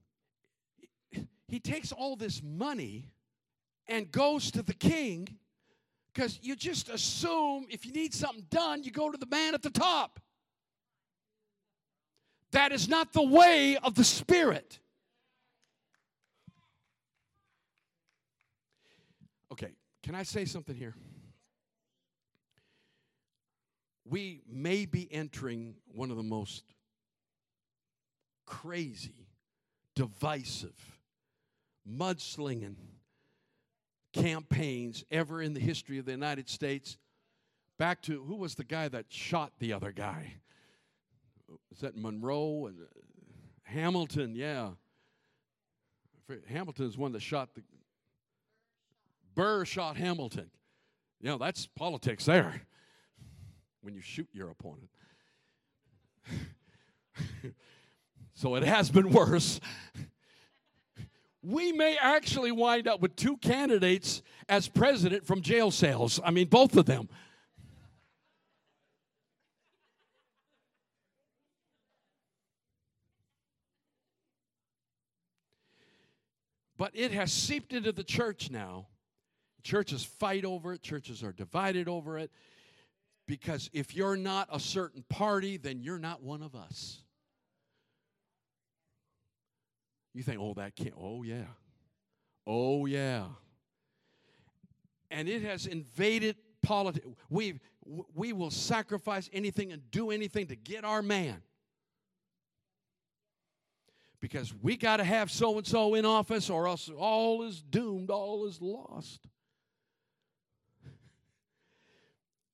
[1.49, 3.11] He takes all this money
[3.89, 5.27] and goes to the king
[6.15, 9.63] because you just assume if you need something done, you go to the man at
[9.63, 10.21] the top.
[12.53, 14.79] That is not the way of the Spirit.
[20.03, 20.95] Can I say something here?
[24.05, 26.65] We may be entering one of the most
[28.47, 29.29] crazy,
[29.95, 30.99] divisive,
[31.89, 32.77] mudslinging
[34.13, 36.97] campaigns ever in the history of the United States.
[37.79, 40.35] Back to who was the guy that shot the other guy?
[41.71, 42.85] Was that Monroe and uh,
[43.63, 44.35] Hamilton?
[44.35, 44.71] Yeah.
[46.49, 47.63] Hamilton is one that shot the
[49.41, 50.51] Burr shot Hamilton.
[51.19, 52.61] You know, that's politics there
[53.81, 54.91] when you shoot your opponent.
[58.35, 59.59] so it has been worse.
[61.43, 66.21] We may actually wind up with two candidates as president from jail cells.
[66.23, 67.09] I mean, both of them.
[76.77, 78.89] But it has seeped into the church now
[79.63, 82.31] Churches fight over it, churches are divided over it.
[83.27, 87.03] Because if you're not a certain party, then you're not one of us.
[90.13, 91.45] You think, oh, that can't, oh, yeah.
[92.47, 93.27] Oh, yeah.
[95.11, 97.07] And it has invaded politics.
[97.29, 97.61] We,
[98.15, 101.43] we will sacrifice anything and do anything to get our man.
[104.21, 108.11] Because we got to have so and so in office, or else all is doomed,
[108.11, 109.29] all is lost.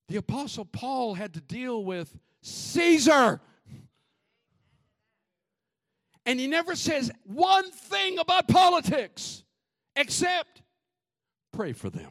[0.09, 3.40] The Apostle Paul had to deal with Caesar.
[6.25, 9.45] And he never says one thing about politics
[9.95, 10.62] except
[11.53, 12.11] pray for them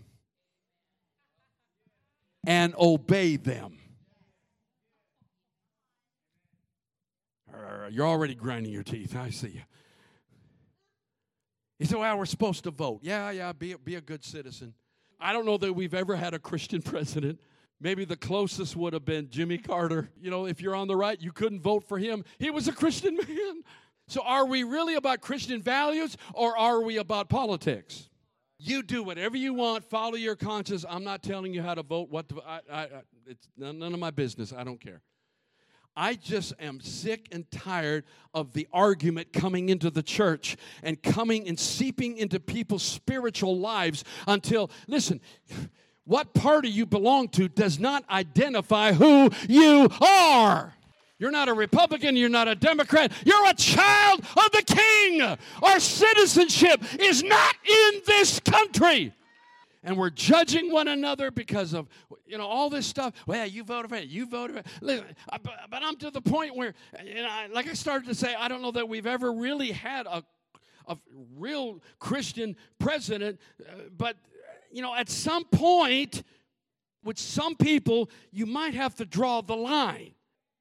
[2.45, 3.77] and obey them.
[7.91, 9.15] You're already grinding your teeth.
[9.15, 9.61] I see you.
[11.77, 12.99] He said, Well, we're supposed to vote.
[13.03, 14.73] Yeah, yeah, be, be a good citizen.
[15.19, 17.39] I don't know that we've ever had a Christian president
[17.81, 20.09] Maybe the closest would have been Jimmy Carter.
[20.21, 22.23] You know, if you're on the right, you couldn't vote for him.
[22.39, 23.63] He was a Christian man.
[24.07, 28.09] So are we really about Christian values or are we about politics?
[28.57, 30.85] You do whatever you want, follow your conscience.
[30.87, 32.87] I'm not telling you how to vote, what to, I, I,
[33.27, 34.53] it's none of my business.
[34.53, 35.01] I don't care.
[35.97, 41.47] I just am sick and tired of the argument coming into the church and coming
[41.47, 45.21] and seeping into people's spiritual lives until, listen,
[46.05, 50.73] what party you belong to does not identify who you are.
[51.17, 55.21] You're not a Republican, you're not a Democrat, you're a child of the King.
[55.63, 59.13] Our citizenship is not in this country.
[59.81, 61.87] And we're judging one another because of
[62.25, 63.13] you know all this stuff.
[63.27, 64.67] Well, you voted for it, you voted for it.
[64.81, 65.05] Listen,
[65.43, 68.47] but, but I'm to the point where, you know, like I started to say, I
[68.47, 70.23] don't know that we've ever really had a,
[70.87, 70.97] a
[71.37, 74.17] real Christian president, uh, but
[74.75, 76.23] you know, at some point,
[77.03, 80.11] with some people, you might have to draw the line.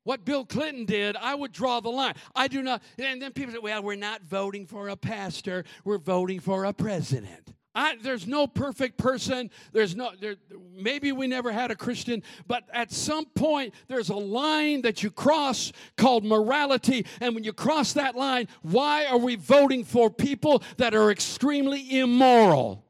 [0.05, 2.15] What Bill Clinton did, I would draw the line.
[2.37, 5.99] I do not, and then people say, well, we're not voting for a pastor, we're
[5.99, 7.55] voting for a president.
[7.75, 9.51] I, there's no perfect person.
[9.73, 10.37] There's no, there,
[10.73, 15.11] maybe we never had a Christian, but at some point, there's a line that you
[15.11, 17.05] cross called morality.
[17.21, 21.99] And when you cross that line, why are we voting for people that are extremely
[21.99, 22.84] immoral?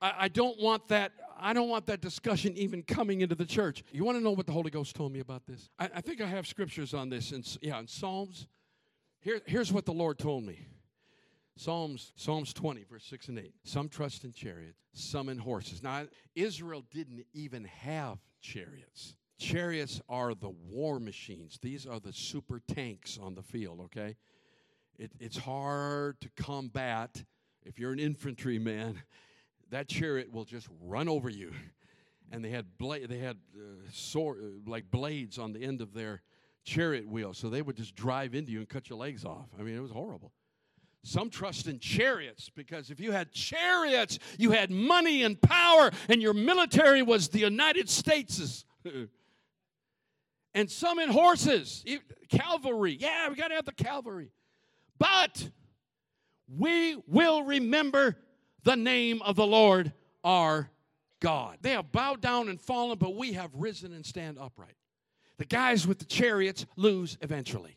[0.00, 3.84] I, I don't want that I don't want that discussion even coming into the church.
[3.92, 5.70] You want to know what the Holy Ghost told me about this?
[5.78, 7.30] I, I think I have scriptures on this.
[7.30, 8.48] In, yeah, in Psalms.
[9.20, 10.66] Here, here's what the Lord told me.
[11.56, 13.54] Psalms, Psalms 20, verse 6 and 8.
[13.64, 15.82] Some trust in chariots, some in horses.
[15.82, 19.16] Now, Israel didn't even have chariots.
[19.38, 21.58] Chariots are the war machines.
[21.60, 24.16] These are the super tanks on the field, okay?
[24.98, 27.24] It, it's hard to combat
[27.64, 29.02] if you're an infantryman
[29.70, 31.52] that chariot will just run over you.
[32.30, 35.94] And they had bla- they had uh, sword, uh, like blades on the end of
[35.94, 36.20] their
[36.62, 39.46] chariot wheel, so they would just drive into you and cut your legs off.
[39.58, 40.32] I mean, it was horrible.
[41.02, 46.20] Some trust in chariots because if you had chariots, you had money and power, and
[46.20, 48.66] your military was the United States.
[50.54, 51.82] and some in horses,
[52.28, 52.98] cavalry.
[53.00, 54.30] Yeah, we got to have the cavalry.
[54.98, 55.48] But
[56.48, 58.16] we will remember
[58.64, 59.92] the name of the Lord
[60.24, 60.70] our
[61.20, 61.58] God.
[61.62, 64.74] They have bowed down and fallen, but we have risen and stand upright.
[65.38, 67.76] The guys with the chariots lose eventually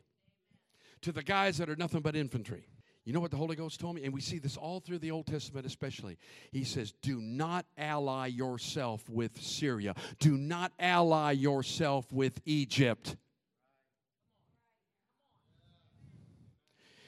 [1.01, 2.67] to the guys that are nothing but infantry.
[3.03, 4.03] You know what the Holy Ghost told me?
[4.03, 6.17] And we see this all through the Old Testament, especially.
[6.51, 13.15] He says, Do not ally yourself with Syria, do not ally yourself with Egypt.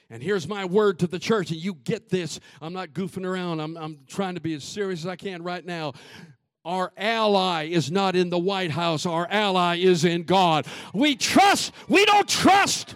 [0.09, 2.39] And here's my word to the church, and you get this.
[2.61, 5.65] I'm not goofing around, I'm, I'm trying to be as serious as I can right
[5.65, 5.93] now.
[6.65, 10.65] Our ally is not in the White House, our ally is in God.
[10.93, 12.95] We trust, we don't trust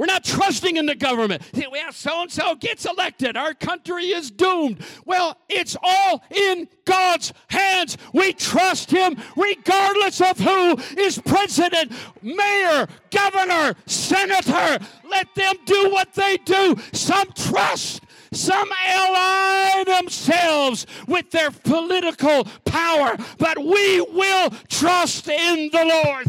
[0.00, 1.42] we're not trusting in the government.
[1.52, 3.36] Well, so and so gets elected.
[3.36, 4.82] Our country is doomed.
[5.04, 7.98] Well, it's all in God's hands.
[8.14, 14.82] We trust Him regardless of who is president, mayor, governor, senator.
[15.06, 16.76] Let them do what they do.
[16.92, 18.00] Some trust.
[18.32, 26.26] Some ally themselves with their political power, but we will trust in the Lord.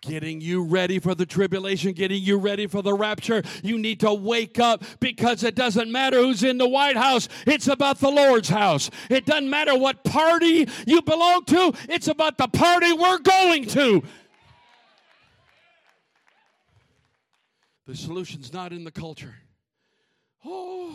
[0.00, 3.42] Getting you ready for the tribulation, getting you ready for the rapture.
[3.62, 7.68] You need to wake up because it doesn't matter who's in the White House, it's
[7.68, 8.90] about the Lord's house.
[9.10, 14.02] It doesn't matter what party you belong to, it's about the party we're going to.
[17.86, 19.34] The solution's not in the culture.
[20.44, 20.94] Oh,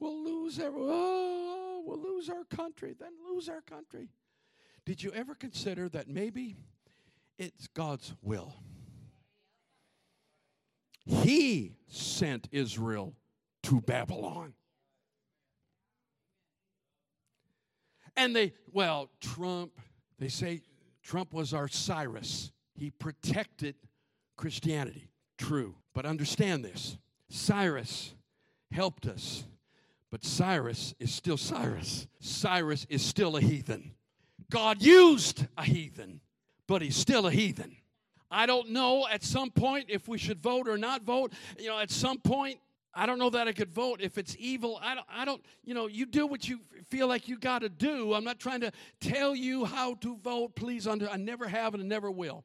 [0.00, 4.08] we'll lose every, oh, we'll lose our country, then lose our country.
[4.84, 6.56] Did you ever consider that maybe
[7.38, 8.54] it's God's will.
[11.04, 13.14] He sent Israel
[13.64, 14.52] to Babylon.
[18.16, 19.72] And they, well, Trump,
[20.18, 20.62] they say
[21.02, 22.50] Trump was our Cyrus.
[22.74, 23.76] He protected
[24.36, 25.08] Christianity.
[25.38, 25.76] True.
[25.94, 26.98] But understand this
[27.28, 28.14] Cyrus
[28.70, 29.44] helped us,
[30.10, 32.06] but Cyrus is still Cyrus.
[32.20, 33.92] Cyrus is still a heathen.
[34.50, 36.20] God used a heathen
[36.68, 37.74] but he's still a heathen.
[38.30, 41.32] I don't know at some point if we should vote or not vote.
[41.58, 42.60] You know, at some point,
[42.94, 44.78] I don't know that I could vote if it's evil.
[44.82, 47.68] I don't, I don't you know, you do what you feel like you got to
[47.68, 48.12] do.
[48.12, 50.54] I'm not trying to tell you how to vote.
[50.54, 52.44] Please, under, I never have and I never will.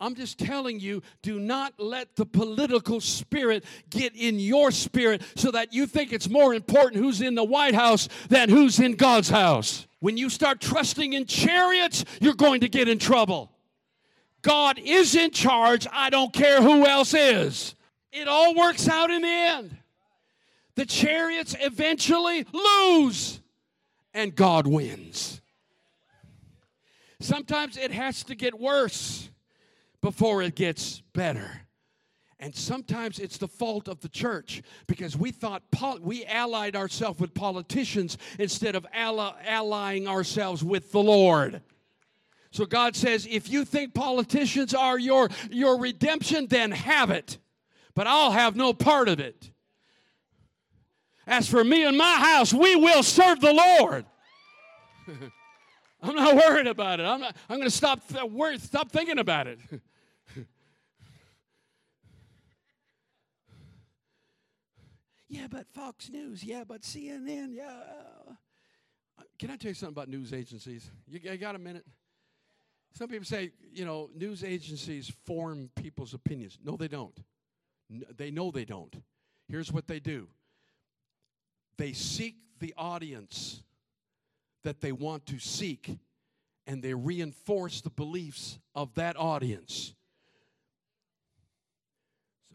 [0.00, 5.50] I'm just telling you, do not let the political spirit get in your spirit so
[5.52, 9.30] that you think it's more important who's in the White House than who's in God's
[9.30, 9.86] house.
[10.00, 13.52] When you start trusting in chariots, you're going to get in trouble.
[14.42, 15.86] God is in charge.
[15.90, 17.74] I don't care who else is.
[18.12, 19.76] It all works out in the end.
[20.74, 23.40] The chariots eventually lose,
[24.12, 25.40] and God wins.
[27.20, 29.30] Sometimes it has to get worse
[30.04, 31.62] before it gets better.
[32.38, 35.62] And sometimes it's the fault of the church because we thought
[36.02, 41.62] we allied ourselves with politicians instead of allying ourselves with the Lord.
[42.50, 47.38] So God says, if you think politicians are your, your redemption, then have it.
[47.94, 49.52] But I'll have no part of it.
[51.26, 54.04] As for me and my house, we will serve the Lord.
[56.02, 57.04] I'm not worried about it.
[57.04, 59.58] I'm, not, I'm going to stop, th- stop thinking about it.
[65.28, 66.44] Yeah, but Fox News.
[66.44, 67.54] Yeah, but CNN.
[67.54, 67.68] Yeah.
[67.68, 68.32] Uh,
[69.18, 70.90] uh, can I tell you something about news agencies?
[71.06, 71.86] You, got a minute?
[72.92, 76.58] Some people say, you know, news agencies form people's opinions.
[76.62, 77.18] No, they don't.
[78.16, 78.94] They know they don't.
[79.48, 80.28] Here's what they do
[81.76, 83.62] they seek the audience
[84.62, 85.98] that they want to seek,
[86.66, 89.94] and they reinforce the beliefs of that audience.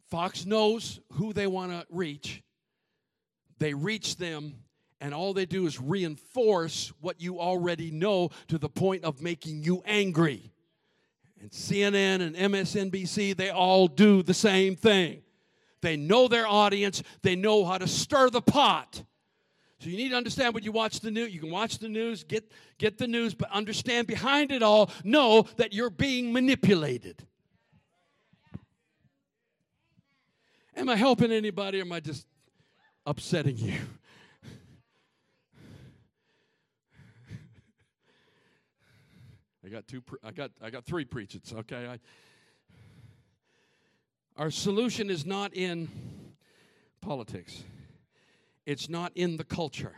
[0.10, 2.42] Fox knows who they want to reach,
[3.60, 4.56] they reach them
[5.02, 9.64] and all they do is reinforce what you already know to the point of making
[9.64, 10.52] you angry.
[11.40, 15.22] And CNN and MSNBC, they all do the same thing.
[15.82, 19.04] They know their audience, they know how to stir the pot.
[19.80, 21.34] So you need to understand when you watch the news.
[21.34, 25.46] You can watch the news, get, get the news, but understand behind it all, know
[25.56, 27.26] that you're being manipulated.
[30.76, 32.28] Am I helping anybody or am I just
[33.10, 33.74] upsetting you.
[39.66, 40.02] I got two.
[40.02, 40.52] Pre- I got.
[40.62, 41.52] I got three preachers.
[41.52, 41.88] Okay.
[41.88, 42.00] I,
[44.40, 45.90] our solution is not in
[47.02, 47.64] politics.
[48.68, 49.96] It's not in the culture.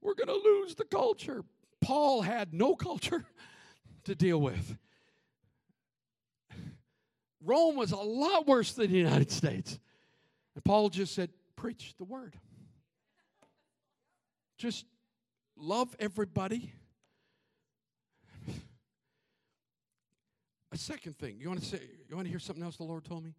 [0.00, 1.44] We're going to lose the culture.
[1.80, 3.24] Paul had no culture
[4.04, 4.76] to deal with.
[7.44, 9.78] Rome was a lot worse than the United States.
[10.54, 12.36] And Paul just said, preach the word.
[14.58, 14.84] Just
[15.56, 16.72] love everybody.
[20.70, 23.04] A second thing, you want to say, you want to hear something else the Lord
[23.04, 23.34] told me?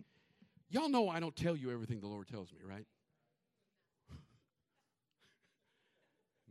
[0.70, 2.86] Y'all know I don't tell you everything the Lord tells me, right?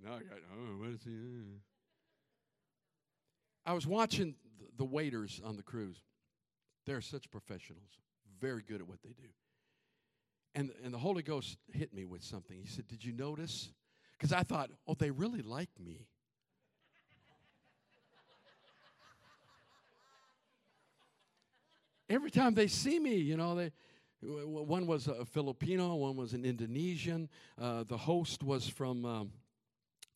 [0.04, 1.10] no, I got, oh, what is he?
[1.10, 1.58] Uh.
[3.66, 4.36] I was watching
[4.76, 5.98] the waiters on the cruise.
[6.86, 7.98] They're such professionals,
[8.40, 9.28] very good at what they do.
[10.54, 12.58] And, and the Holy Ghost hit me with something.
[12.58, 13.70] He said, Did you notice?
[14.18, 16.06] Because I thought, oh, they really like me.
[22.10, 23.70] Every time they see me, you know, they,
[24.22, 27.28] one was a Filipino, one was an Indonesian.
[27.60, 29.32] Uh, the host was from um,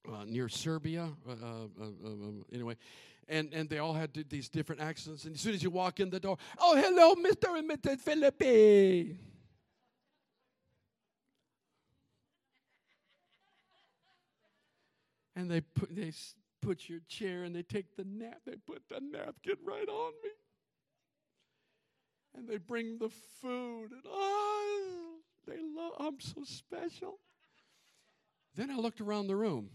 [0.08, 1.10] uh, near Serbia.
[1.28, 2.76] Uh, uh, uh, um, anyway,
[3.28, 5.26] and, and they all had these different accents.
[5.26, 7.58] And as soon as you walk in the door, oh, hello, Mr.
[7.58, 8.00] and Mrs.
[8.00, 9.16] Philippi.
[15.34, 16.12] And they put, they
[16.60, 20.30] put your chair and they take the nap, they put the napkin right on me.
[22.34, 23.10] And they bring the
[23.42, 25.16] food, and oh,
[25.46, 27.18] they love, I'm so special.
[28.54, 29.68] Then I looked around the room.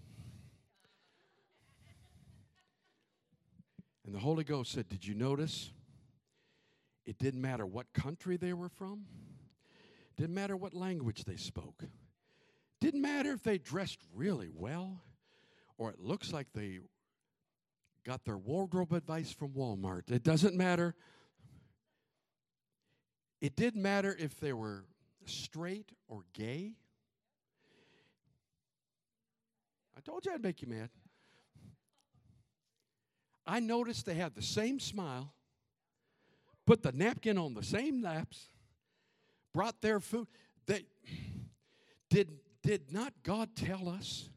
[4.06, 5.72] And the Holy Ghost said, Did you notice?
[7.06, 9.06] It didn't matter what country they were from,
[10.18, 11.84] didn't matter what language they spoke,
[12.82, 15.04] didn't matter if they dressed really well
[15.78, 16.80] or it looks like they
[18.06, 20.12] got their wardrobe advice from Walmart.
[20.12, 20.96] It doesn't matter.
[23.42, 24.86] It didn't matter if they were
[25.26, 26.74] straight or gay.
[29.96, 30.90] I told you I'd make you mad.
[33.46, 35.34] I noticed they had the same smile,
[36.66, 38.48] put the napkin on the same laps,
[39.54, 40.28] brought their food.
[40.66, 40.86] They
[42.10, 44.30] did did not God tell us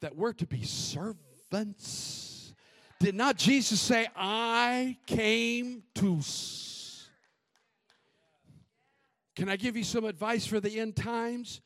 [0.00, 2.54] that we're to be servants.
[2.98, 6.16] Did not Jesus say, I came to.
[6.18, 7.08] S-?
[9.36, 11.60] Can I give you some advice for the end times?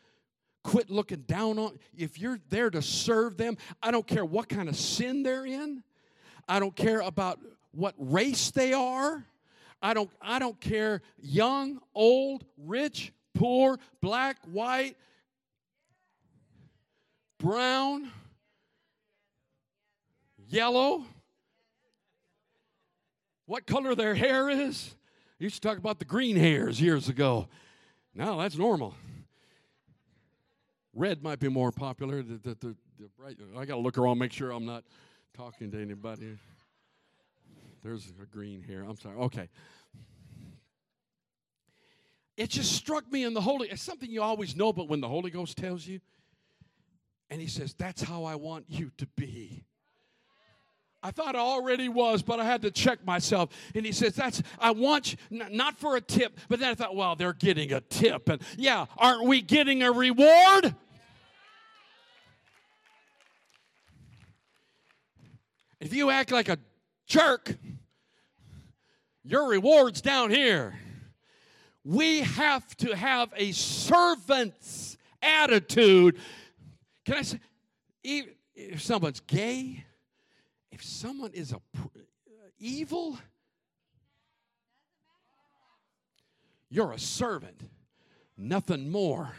[0.62, 1.78] Quit looking down on.
[1.97, 5.82] If you're there to serve them, I don't care what kind of sin they're in.
[6.49, 7.41] I don't care about
[7.72, 9.24] what race they are.
[9.82, 14.97] I don't, I don't care young, old, rich, poor, black, white,
[17.39, 18.11] brown
[20.55, 21.05] yellow,
[23.46, 24.94] what color their hair is.
[25.40, 27.48] I used to talk about the green hairs years ago.
[28.14, 28.94] Now that's normal.
[30.94, 32.22] Red might be more popular.
[32.22, 32.76] The, the, the,
[33.18, 34.84] bright, I got to look around, make sure I'm not
[35.36, 36.38] talking to anybody.
[37.82, 38.84] There's a green hair.
[38.88, 39.16] I'm sorry.
[39.16, 39.48] Okay.
[42.36, 43.68] It just struck me in the Holy.
[43.68, 46.00] It's something you always know, but when the Holy Ghost tells you,
[47.30, 49.64] and He says, "That's how I want you to be."
[51.05, 53.50] I thought I already was, but I had to check myself.
[53.74, 56.96] And he says, That's, I want you, not for a tip, but then I thought,
[56.96, 58.30] Well, they're getting a tip.
[58.30, 60.74] And yeah, aren't we getting a reward?
[65.78, 66.57] If you act like a
[67.07, 67.55] jerk,
[69.24, 70.74] your reward's down here.
[71.84, 76.18] We have to have a servant's attitude.
[77.05, 77.40] Can I say,
[78.02, 79.84] if someone's gay,
[80.75, 83.16] if someone is a pr- uh, evil,
[86.68, 87.61] you're a servant,
[88.37, 89.31] nothing more.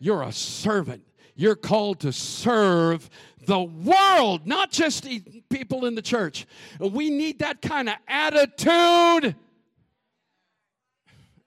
[0.00, 1.06] You're a servant.
[1.36, 3.08] You're called to serve
[3.46, 5.06] the world, not just
[5.48, 6.46] people in the church.
[6.80, 9.36] We need that kind of attitude.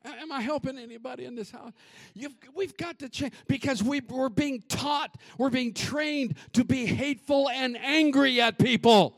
[0.05, 1.73] Am I helping anybody in this house?
[2.13, 6.85] You've, we've got to change because we, we're being taught, we're being trained to be
[6.85, 9.17] hateful and angry at people.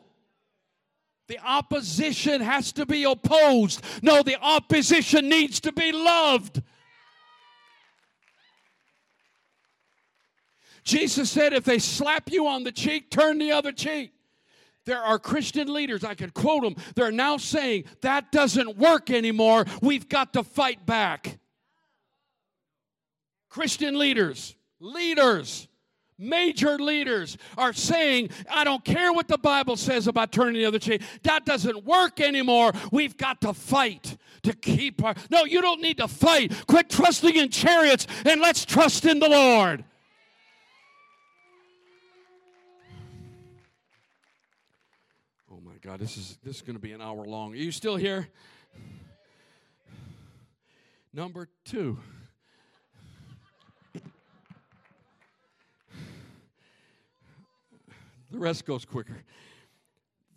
[1.27, 3.83] The opposition has to be opposed.
[4.01, 6.61] No, the opposition needs to be loved.
[10.83, 14.13] Jesus said, if they slap you on the cheek, turn the other cheek.
[14.85, 19.65] There are Christian leaders, I can quote them, they're now saying that doesn't work anymore.
[19.81, 21.39] We've got to fight back.
[23.49, 25.67] Christian leaders, leaders,
[26.17, 30.79] major leaders are saying, I don't care what the Bible says about turning the other
[30.79, 31.01] cheek.
[31.23, 32.71] That doesn't work anymore.
[32.91, 35.15] We've got to fight to keep our.
[35.29, 36.65] No, you don't need to fight.
[36.67, 39.83] Quit trusting in chariots and let's trust in the Lord.
[45.81, 47.53] God, this is this is going to be an hour long.
[47.53, 48.27] Are you still here?
[51.11, 51.97] Number two.
[58.29, 59.23] the rest goes quicker.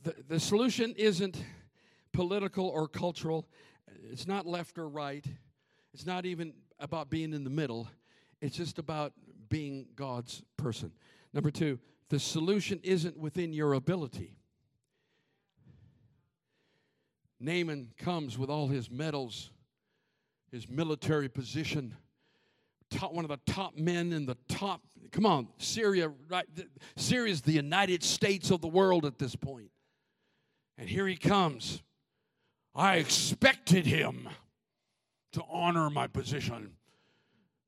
[0.03, 1.45] The, the solution isn't
[2.13, 3.47] political or cultural.
[4.11, 5.27] It's not left or right.
[5.93, 7.87] It's not even about being in the middle.
[8.41, 9.13] It's just about
[9.51, 10.91] being God's person.
[11.35, 11.79] Number two,
[12.09, 14.39] the solution isn't within your ability.
[17.45, 19.51] Naaman comes with all his medals,
[20.51, 21.95] his military position,
[22.91, 24.83] top, one of the top men in the top.
[25.13, 26.47] Come on, Syria, right?
[26.97, 29.71] Syria is the United States of the world at this point.
[30.79, 31.83] And here he comes.
[32.75, 34.29] I expected him
[35.33, 36.73] to honor my position.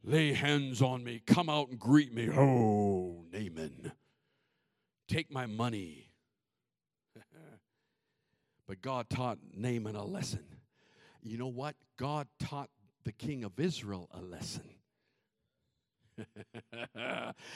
[0.02, 1.20] Lay hands on me.
[1.26, 2.28] Come out and greet me.
[2.30, 3.92] Oh, Naaman.
[5.08, 6.05] Take my money.
[8.66, 10.44] But God taught Naaman a lesson.
[11.22, 11.74] You know what?
[11.96, 12.70] God taught
[13.04, 14.64] the king of Israel a lesson.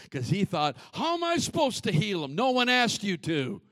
[0.05, 2.35] Because he thought, how am I supposed to heal him?
[2.35, 3.63] No one asked you to.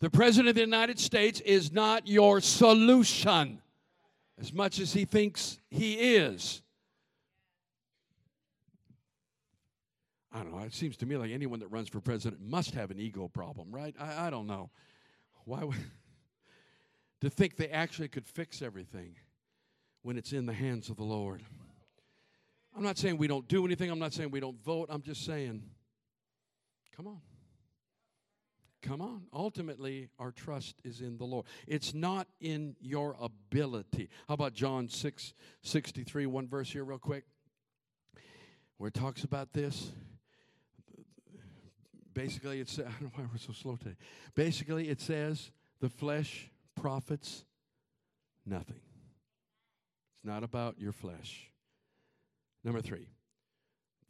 [0.00, 3.60] The President of the United States is not your solution
[4.40, 6.62] as much as he thinks he is.
[10.38, 10.62] I don't know.
[10.62, 13.72] It seems to me like anyone that runs for president must have an ego problem,
[13.72, 13.94] right?
[13.98, 14.70] I, I don't know.
[15.44, 15.76] Why would.
[17.22, 19.16] to think they actually could fix everything
[20.02, 21.42] when it's in the hands of the Lord.
[22.76, 23.90] I'm not saying we don't do anything.
[23.90, 24.88] I'm not saying we don't vote.
[24.92, 25.64] I'm just saying,
[26.94, 27.20] come on.
[28.80, 29.24] Come on.
[29.32, 31.46] Ultimately, our trust is in the Lord.
[31.66, 34.08] It's not in your ability.
[34.28, 37.24] How about John 6 63, one verse here, real quick,
[38.76, 39.90] where it talks about this?
[42.18, 43.94] Basically, it's, I don't know why we're so slow today.
[44.34, 47.44] Basically, it says the flesh profits
[48.44, 48.80] nothing.
[50.16, 51.52] It's not about your flesh.
[52.64, 53.06] Number three,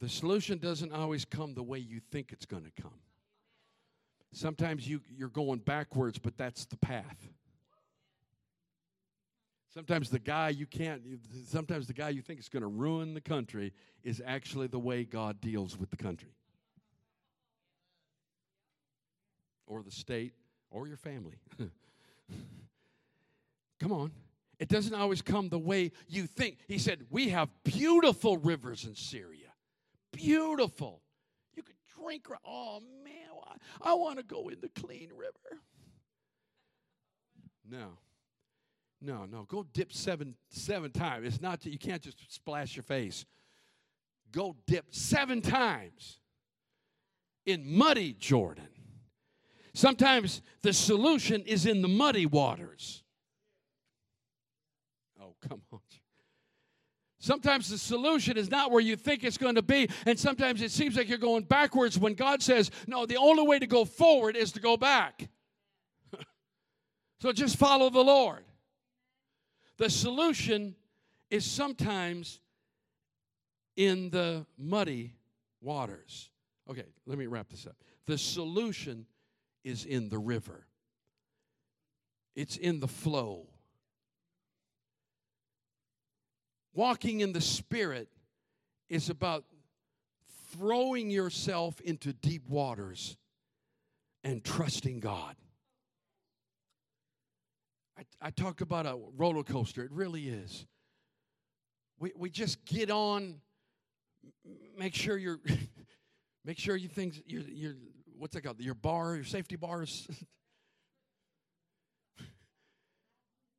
[0.01, 2.99] the solution doesn't always come the way you think it's going to come.
[4.33, 7.29] Sometimes you, you're going backwards, but that's the path.
[9.75, 11.03] Sometimes the guy you can't,
[11.47, 15.05] sometimes the guy you think is going to ruin the country is actually the way
[15.05, 16.31] God deals with the country.
[19.69, 20.33] Or the state,
[20.71, 21.37] or your family.
[23.81, 24.11] Come on.
[24.59, 26.59] It doesn't always come the way you think.
[26.67, 29.53] He said, We have beautiful rivers in Syria.
[30.11, 31.01] Beautiful.
[31.55, 32.27] You could drink.
[32.45, 33.15] Oh, man.
[33.81, 35.63] I want to go in the clean river.
[37.71, 37.99] No.
[39.01, 39.45] No, no.
[39.45, 41.27] Go dip seven seven times.
[41.27, 43.25] It's not that you can't just splash your face.
[44.33, 46.19] Go dip seven times
[47.47, 48.69] in muddy Jordan.
[49.79, 53.05] Sometimes the solution is in the muddy waters.
[55.23, 55.79] Oh, come on.
[57.21, 60.73] Sometimes the solution is not where you think it's going to be, and sometimes it
[60.73, 64.35] seems like you're going backwards when God says, No, the only way to go forward
[64.35, 65.29] is to go back.
[67.21, 68.43] so just follow the Lord.
[69.77, 70.75] The solution
[71.31, 72.41] is sometimes
[73.77, 75.15] in the muddy
[75.61, 76.31] waters.
[76.69, 77.77] Okay, let me wrap this up.
[78.07, 79.07] The solution
[79.69, 80.67] is in the river,
[82.35, 83.47] it's in the flow.
[86.75, 88.09] Walking in the Spirit
[88.89, 89.45] is about
[90.53, 93.17] throwing yourself into deep waters
[94.23, 95.35] and trusting God.
[97.99, 100.67] I, I talk about a roller coaster, it really is.
[101.99, 103.41] We, we just get on,
[104.79, 105.41] make sure you're,
[106.45, 107.75] make sure you things, your, your,
[108.19, 108.61] what's that called?
[108.61, 110.09] Your bar, your safety bars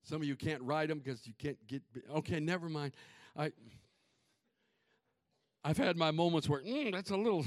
[0.09, 1.83] Some of you can't ride them because you can't get.
[2.15, 2.93] Okay, never mind.
[3.37, 3.51] I.
[5.63, 7.45] I've had my moments where mm, that's a little.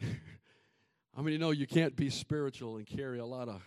[1.14, 3.60] I mean, you know you can't be spiritual and carry a lot of.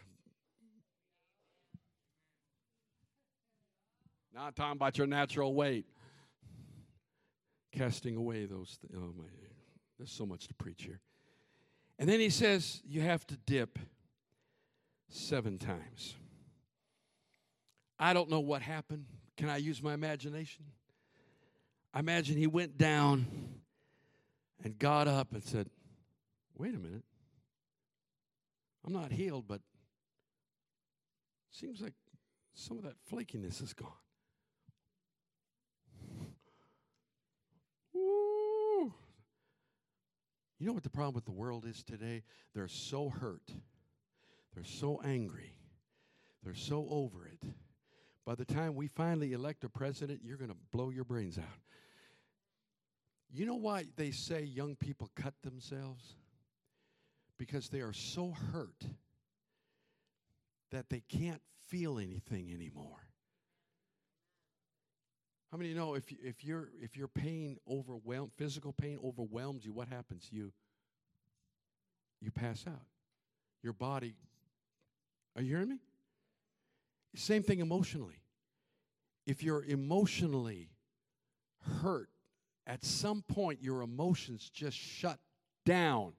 [4.33, 5.85] Not talking about your natural weight.
[7.75, 8.77] Casting away those.
[8.77, 9.25] Th- oh my!
[9.97, 10.99] There's so much to preach here.
[11.97, 13.79] And then he says you have to dip
[15.09, 16.15] seven times.
[17.97, 19.05] I don't know what happened.
[19.37, 20.65] Can I use my imagination?
[21.93, 23.25] I imagine he went down
[24.63, 25.69] and got up and said,
[26.57, 27.03] Wait a minute.
[28.85, 29.61] I'm not healed, but
[31.51, 31.93] seems like
[32.53, 33.91] some of that flakiness is gone.
[40.57, 42.23] You know what the problem with the world is today?
[42.53, 43.51] They're so hurt
[44.55, 45.53] they're so angry.
[46.43, 47.43] They're so over it.
[48.25, 51.43] By the time we finally elect a president, you're going to blow your brains out.
[53.29, 56.15] You know why they say young people cut themselves?
[57.37, 58.85] Because they are so hurt
[60.71, 63.04] that they can't feel anything anymore.
[65.55, 69.87] How many know if, if, your if your pain overwhelm, physical pain overwhelms you, what
[69.87, 70.27] happens?
[70.29, 70.51] You
[72.19, 72.81] you pass out.
[73.63, 74.15] Your body,
[75.33, 75.79] are you hearing me?
[77.15, 78.19] Same thing emotionally.
[79.25, 80.71] If you're emotionally
[81.79, 82.09] hurt,
[82.67, 85.19] at some point your emotions just shut
[85.65, 86.11] down.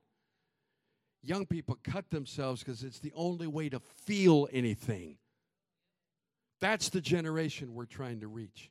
[1.22, 5.18] Young people cut themselves because it's the only way to feel anything.
[6.58, 8.70] That's the generation we're trying to reach.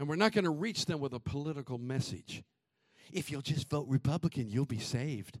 [0.00, 2.42] And we're not going to reach them with a political message.
[3.12, 5.38] If you'll just vote Republican, you'll be saved.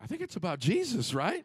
[0.00, 1.44] I think it's about Jesus, right?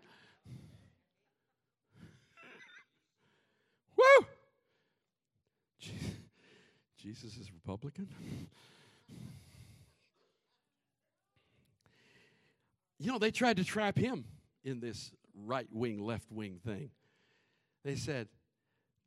[3.97, 4.27] Woo!
[6.99, 8.07] Jesus is Republican?
[12.99, 14.25] You know, they tried to trap him
[14.63, 16.91] in this right wing, left wing thing.
[17.83, 18.27] They said,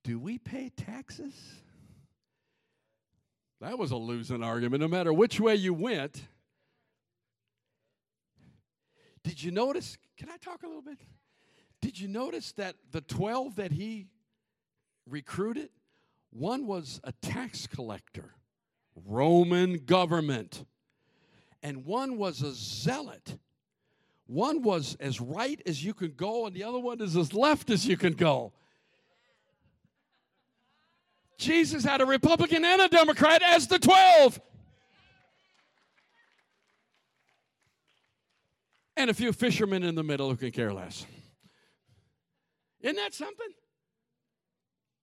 [0.06, 1.34] Do we pay taxes?
[3.60, 6.22] That was a losing argument, no matter which way you went.
[9.24, 9.98] Did you notice?
[10.16, 11.00] Can I talk a little bit?
[11.82, 14.06] Did you notice that the 12 that he
[15.10, 15.70] recruited,
[16.30, 18.36] one was a tax collector,
[18.94, 20.66] Roman government,
[21.64, 23.38] and one was a zealot.
[24.28, 27.70] One was as right as you can go, and the other one is as left
[27.70, 28.52] as you can go.
[31.38, 34.40] Jesus had a Republican and a Democrat as the 12.
[38.96, 41.06] and a few fishermen in the middle who can care less.
[42.80, 43.48] Isn't that something?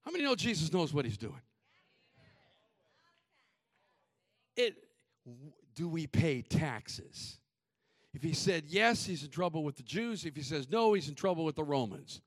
[0.03, 1.41] How many know Jesus knows what he's doing?
[4.55, 4.75] It,
[5.75, 7.39] do we pay taxes?
[8.13, 10.25] If he said yes, he's in trouble with the Jews.
[10.25, 12.21] If he says no, he's in trouble with the Romans.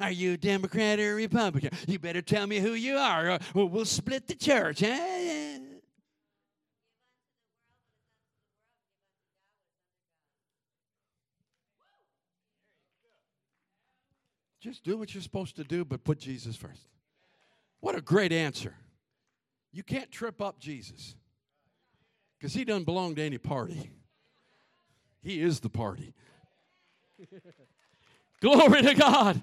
[0.00, 1.70] Are you a Democrat or a Republican?
[1.86, 4.80] You better tell me who you are, or we'll split the church.
[4.80, 5.24] Huh?
[14.64, 16.88] Just do what you're supposed to do, but put Jesus first.
[17.80, 18.74] What a great answer.
[19.72, 21.16] You can't trip up Jesus
[22.38, 23.90] because he doesn't belong to any party,
[25.22, 26.14] he is the party.
[28.40, 29.42] Glory to God.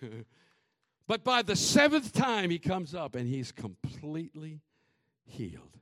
[1.06, 4.60] but by the seventh time, he comes up and he's completely
[5.24, 5.78] healed.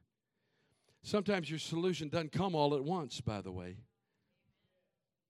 [1.03, 3.77] Sometimes your solution doesn't come all at once, by the way.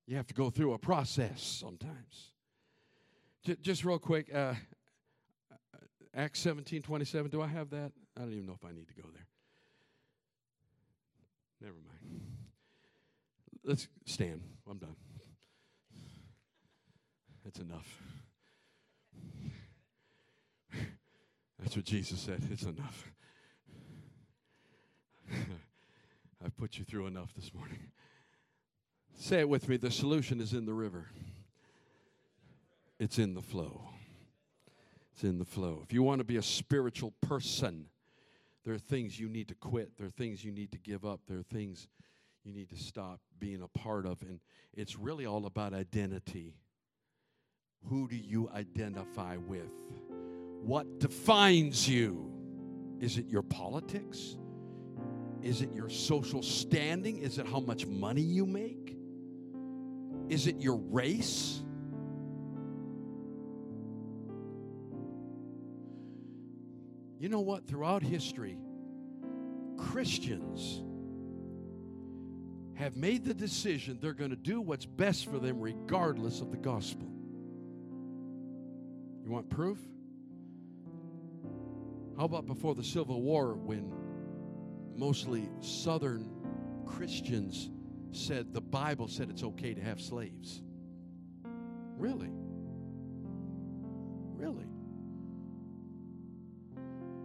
[0.07, 2.33] You have to go through a process sometimes.
[3.45, 4.55] J- just real quick, uh,
[5.51, 5.55] uh,
[6.15, 7.31] Acts 17 27.
[7.31, 7.93] Do I have that?
[8.17, 9.27] I don't even know if I need to go there.
[11.61, 12.21] Never mind.
[13.65, 14.43] Let's stand.
[14.71, 14.95] I'm done.
[17.45, 18.01] That's enough.
[21.65, 22.43] That's what Jesus said.
[22.53, 23.11] It's enough.
[26.45, 27.79] I've put you through enough this morning.
[29.17, 31.07] Say it with me the solution is in the river,
[33.01, 33.81] it's in the flow.
[35.15, 35.81] It's in the flow.
[35.83, 37.87] If you want to be a spiritual person,
[38.65, 41.21] there are things you need to quit, there are things you need to give up,
[41.27, 41.89] there are things
[42.45, 44.21] you need to stop being a part of.
[44.21, 44.41] And
[44.75, 46.57] it's really all about identity.
[47.89, 49.71] Who do you identify with?
[50.65, 52.33] What defines you?
[52.99, 54.39] Is it your politics?
[55.43, 57.19] Is it your social standing?
[57.19, 58.97] Is it how much money you make?
[60.31, 61.63] Is it your race?
[67.21, 67.67] You know what?
[67.67, 68.57] Throughout history,
[69.77, 70.83] Christians
[72.73, 76.57] have made the decision they're going to do what's best for them regardless of the
[76.57, 77.11] gospel.
[79.23, 79.79] You want proof?
[82.17, 83.93] How about before the Civil War when
[84.97, 86.31] mostly Southern
[86.87, 87.71] Christians
[88.13, 90.63] said the Bible said it's okay to have slaves.
[91.97, 92.31] Really?
[94.37, 94.67] Really?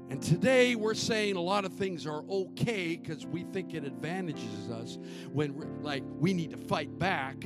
[0.09, 4.69] And today we're saying a lot of things are okay because we think it advantages
[4.71, 4.97] us
[5.31, 7.45] when, like, we need to fight back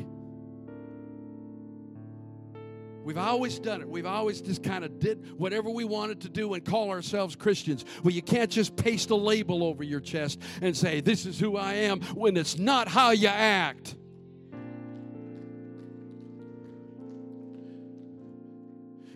[3.03, 3.89] We've always done it.
[3.89, 7.83] We've always just kind of did whatever we wanted to do and call ourselves Christians.
[8.01, 11.57] Well, you can't just paste a label over your chest and say, This is who
[11.57, 13.95] I am, when it's not how you act.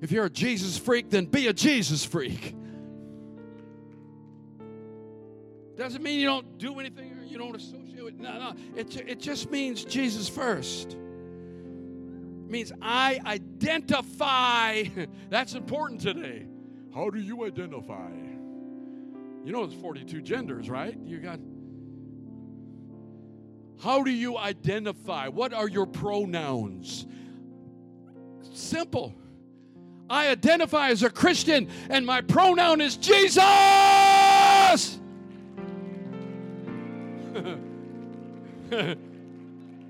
[0.02, 2.56] If you're a Jesus freak, then be a Jesus freak.
[5.76, 8.16] Doesn't mean you don't do anything or you don't associate with.
[8.16, 8.54] No, no.
[8.76, 10.98] It, it just means Jesus first
[12.50, 14.84] means I identify.
[15.30, 16.46] That's important today.
[16.94, 18.10] How do you identify?
[19.44, 20.98] You know there's 42 genders, right?
[21.06, 21.40] You got.
[23.82, 25.28] How do you identify?
[25.28, 27.06] What are your pronouns?
[28.54, 29.14] Simple.
[30.10, 33.40] I identify as a Christian, and my pronoun is Jesus.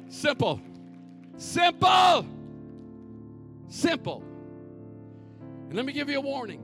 [0.10, 0.62] Simple.
[1.38, 2.26] Simple.
[3.68, 4.24] Simple.
[5.68, 6.64] And let me give you a warning.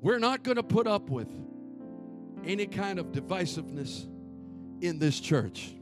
[0.00, 1.28] We're not going to put up with
[2.44, 4.08] any kind of divisiveness
[4.80, 5.72] in this church.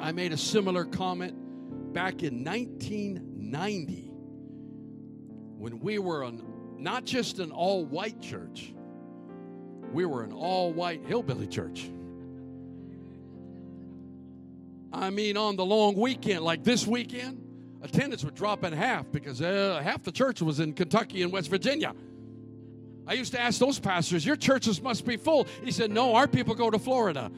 [0.00, 4.08] I made a similar comment back in 1990
[5.58, 6.42] when we were an,
[6.78, 8.72] not just an all white church,
[9.92, 11.90] we were an all white hillbilly church.
[14.92, 17.42] I mean, on the long weekend, like this weekend,
[17.82, 21.50] attendance would drop in half because uh, half the church was in Kentucky and West
[21.50, 21.94] Virginia.
[23.06, 25.46] I used to ask those pastors, Your churches must be full.
[25.64, 27.30] He said, No, our people go to Florida.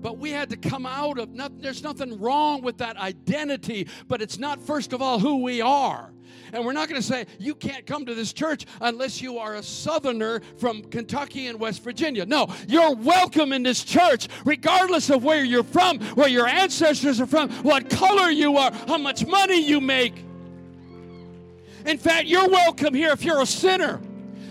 [0.00, 1.60] But we had to come out of, nothing.
[1.60, 6.12] there's nothing wrong with that identity, but it's not, first of all, who we are.
[6.52, 9.56] And we're not going to say, you can't come to this church unless you are
[9.56, 12.26] a southerner from Kentucky and West Virginia.
[12.26, 17.26] No, you're welcome in this church, regardless of where you're from, where your ancestors are
[17.26, 20.24] from, what color you are, how much money you make.
[21.86, 24.00] In fact, you're welcome here if you're a sinner.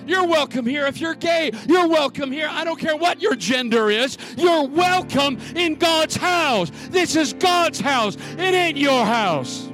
[0.09, 1.51] You're welcome here if you're gay.
[1.67, 2.47] You're welcome here.
[2.49, 4.17] I don't care what your gender is.
[4.37, 6.71] You're welcome in God's house.
[6.89, 8.17] This is God's house.
[8.33, 9.67] It ain't your house.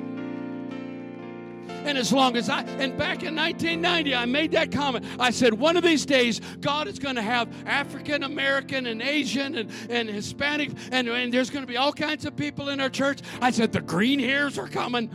[1.86, 5.06] And as long as I, and back in 1990, I made that comment.
[5.20, 9.56] I said, one of these days, God is going to have African American and Asian
[9.56, 12.90] and, and Hispanic, and, and there's going to be all kinds of people in our
[12.90, 13.20] church.
[13.40, 15.10] I said, the green hairs are coming.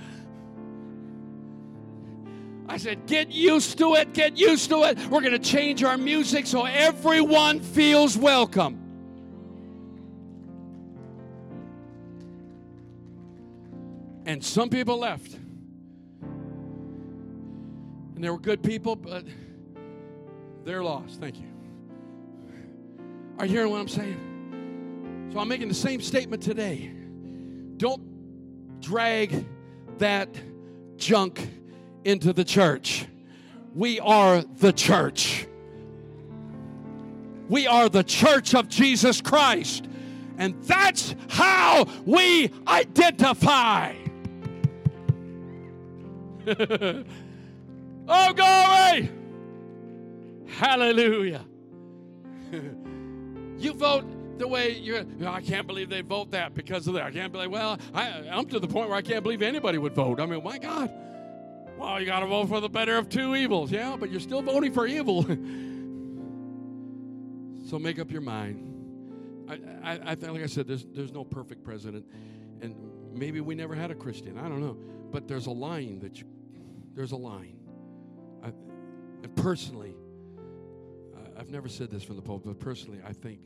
[2.70, 4.96] I said, get used to it, get used to it.
[5.08, 8.78] We're going to change our music so everyone feels welcome.
[14.24, 15.34] And some people left.
[18.14, 19.24] And they were good people, but
[20.64, 21.18] they're lost.
[21.18, 21.48] Thank you.
[23.40, 25.30] Are you hearing what I'm saying?
[25.32, 26.92] So I'm making the same statement today.
[27.78, 29.44] Don't drag
[29.98, 30.28] that
[30.96, 31.48] junk
[32.04, 33.06] into the church.
[33.74, 35.46] We are the church.
[37.48, 39.86] We are the church of Jesus Christ.
[40.38, 43.94] And that's how we identify.
[48.08, 49.10] oh, glory!
[50.46, 51.44] Hallelujah.
[53.58, 54.04] you vote
[54.38, 57.04] the way you're, I can't believe they vote that because of that.
[57.04, 59.94] I can't believe, well, I, I'm to the point where I can't believe anybody would
[59.94, 60.18] vote.
[60.18, 60.90] I mean, my God.
[61.80, 63.72] Well, you got to vote for the better of two evils.
[63.72, 65.22] Yeah, but you're still voting for evil.
[67.70, 68.66] so make up your mind.
[69.48, 72.04] I, I, I like I said, there's, there's no perfect president.
[72.60, 72.76] And
[73.14, 74.36] maybe we never had a Christian.
[74.36, 74.76] I don't know.
[75.10, 76.26] But there's a line that you,
[76.94, 77.56] there's a line.
[78.44, 78.48] I,
[79.22, 79.96] and personally,
[81.38, 83.40] I've never said this from the pulpit, but personally, I think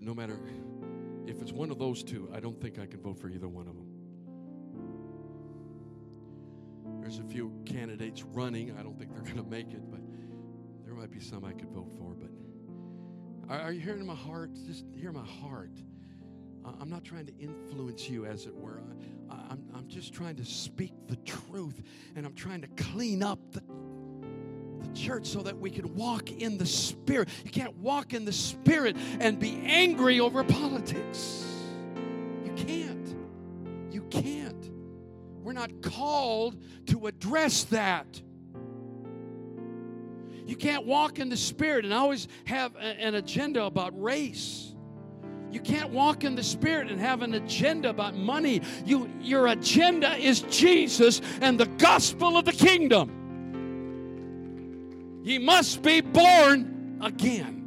[0.00, 0.38] no matter
[1.26, 3.66] if it's one of those two, I don't think I can vote for either one
[3.66, 3.91] of them.
[7.12, 8.74] There's a few candidates running.
[8.78, 10.00] I don't think they're going to make it, but
[10.82, 12.14] there might be some I could vote for.
[12.14, 12.30] But
[13.54, 14.50] are, you hearing my heart?
[14.66, 15.72] Just hear my heart.
[16.80, 18.80] I'm not trying to influence you, as it were.
[19.28, 21.82] I, I'm, I'm just trying to speak the truth,
[22.16, 23.62] and I'm trying to clean up the,
[24.80, 27.28] the church so that we can walk in the Spirit.
[27.44, 31.44] You can't walk in the Spirit and be angry over politics.
[32.42, 33.14] You can't.
[33.90, 34.71] You can't.
[35.42, 38.22] We're not called to address that.
[40.46, 44.74] You can't walk in the Spirit and always have an agenda about race.
[45.50, 48.62] You can't walk in the Spirit and have an agenda about money.
[48.84, 53.18] You, your agenda is Jesus and the gospel of the kingdom.
[55.24, 57.58] Ye must be born again.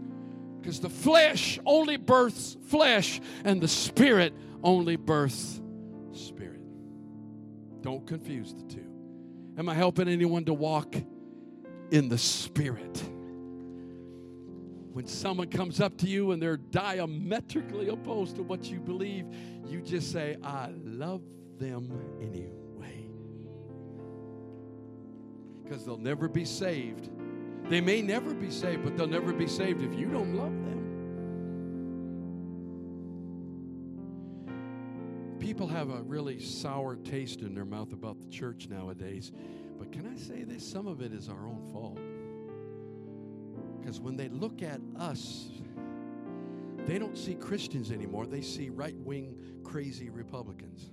[0.59, 5.61] Because the flesh only births flesh, and the Spirit only births
[7.86, 8.88] don't confuse the two.
[9.59, 10.95] Am I helping anyone to walk
[11.91, 13.03] in the Spirit?
[14.91, 19.27] When someone comes up to you and they're diametrically opposed to what you believe,
[19.67, 21.21] you just say, I love
[21.59, 23.07] them anyway.
[25.63, 27.11] Because they'll never be saved.
[27.69, 30.74] They may never be saved, but they'll never be saved if you don't love them.
[35.46, 39.32] People have a really sour taste in their mouth about the church nowadays.
[39.78, 40.68] But can I say this?
[40.68, 42.00] Some of it is our own fault.
[43.80, 45.50] Because when they look at us,
[46.88, 48.26] they don't see Christians anymore.
[48.26, 50.89] They see right wing, crazy Republicans.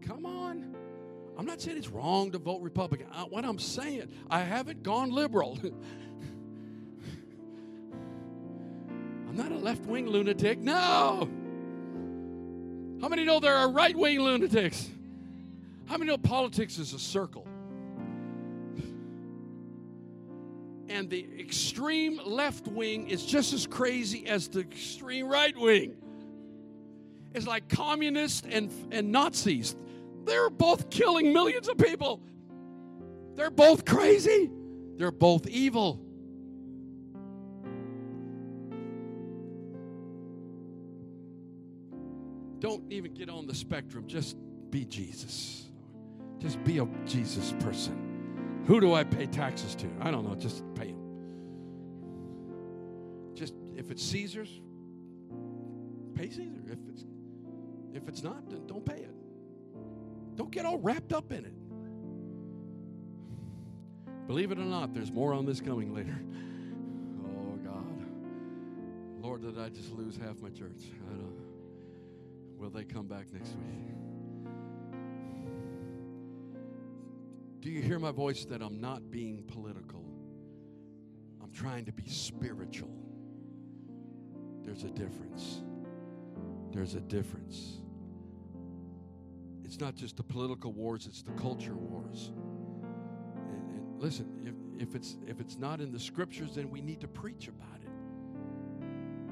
[0.00, 0.76] Come on.
[1.36, 3.08] I'm not saying it's wrong to vote Republican.
[3.12, 5.58] Uh, what I'm saying, I haven't gone liberal.
[9.28, 10.60] I'm not a left wing lunatic.
[10.60, 11.28] No.
[13.04, 14.88] How many know there are right wing lunatics?
[15.84, 17.46] How many know politics is a circle?
[20.88, 25.96] And the extreme left wing is just as crazy as the extreme right wing.
[27.34, 29.76] It's like communists and, and Nazis.
[30.24, 32.22] They're both killing millions of people.
[33.34, 34.50] They're both crazy.
[34.96, 36.00] They're both evil.
[42.64, 44.06] Don't even get on the spectrum.
[44.06, 44.38] Just
[44.70, 45.66] be Jesus.
[46.38, 48.64] Just be a Jesus person.
[48.66, 49.86] Who do I pay taxes to?
[50.00, 50.34] I don't know.
[50.34, 51.02] Just pay them.
[53.34, 54.62] Just if it's Caesar's,
[56.14, 56.62] pay Caesar.
[56.66, 57.04] If it's
[57.92, 59.14] if it's not, then don't pay it.
[60.34, 61.52] Don't get all wrapped up in it.
[64.26, 66.18] Believe it or not, there's more on this coming later.
[67.26, 68.06] Oh God.
[69.20, 70.80] Lord, did I just lose half my church?
[71.10, 71.33] I don't
[72.64, 73.94] Will they come back next week?
[77.60, 80.02] Do you hear my voice that I'm not being political?
[81.42, 82.88] I'm trying to be spiritual.
[84.62, 85.62] There's a difference.
[86.72, 87.82] There's a difference.
[89.62, 92.32] It's not just the political wars, it's the culture wars.
[93.46, 94.40] And, and listen,
[94.78, 97.80] if, if, it's, if it's not in the scriptures, then we need to preach about
[97.82, 97.92] it.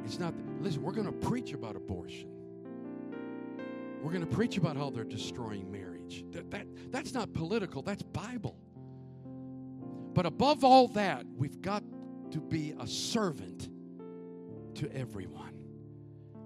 [0.04, 2.31] It's not, listen, we're going to preach about abortion.
[4.02, 6.24] We're going to preach about how they're destroying marriage.
[6.32, 8.58] That, that, that's not political, that's Bible.
[10.12, 11.84] But above all that, we've got
[12.32, 13.70] to be a servant
[14.74, 15.54] to everyone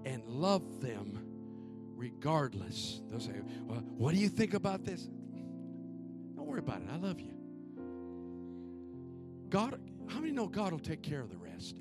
[0.05, 1.19] and love them
[1.95, 3.01] regardless.
[3.09, 3.33] They'll say,
[3.65, 5.09] well, What do you think about this?
[6.35, 6.87] Don't worry about it.
[6.93, 7.33] I love you.
[9.49, 11.77] God, how many know God will take care of the rest?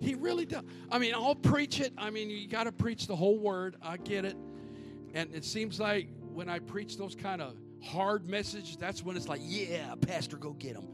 [0.00, 0.62] He really does.
[0.90, 1.92] I mean, I'll preach it.
[1.96, 3.76] I mean, you got to preach the whole word.
[3.82, 4.36] I get it.
[5.14, 9.28] And it seems like when I preach those kind of hard messages, that's when it's
[9.28, 10.88] like, yeah, Pastor, go get them.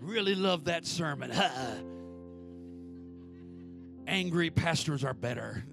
[0.00, 1.30] Really love that sermon.
[4.06, 5.64] Angry pastors are better.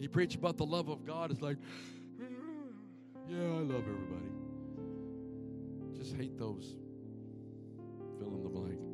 [0.00, 1.56] You preach about the love of God, it's like,
[3.28, 4.26] yeah, I love everybody.
[5.96, 6.74] Just hate those
[8.18, 8.93] fill in the blank.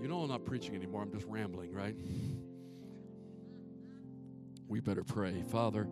[0.00, 1.02] You know I'm not preaching anymore.
[1.02, 1.94] I'm just rambling, right?
[4.66, 5.42] We better pray.
[5.48, 5.86] Father,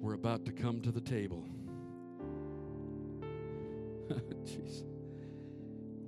[0.00, 1.46] we're about to come to the table.
[4.44, 4.82] Jeez.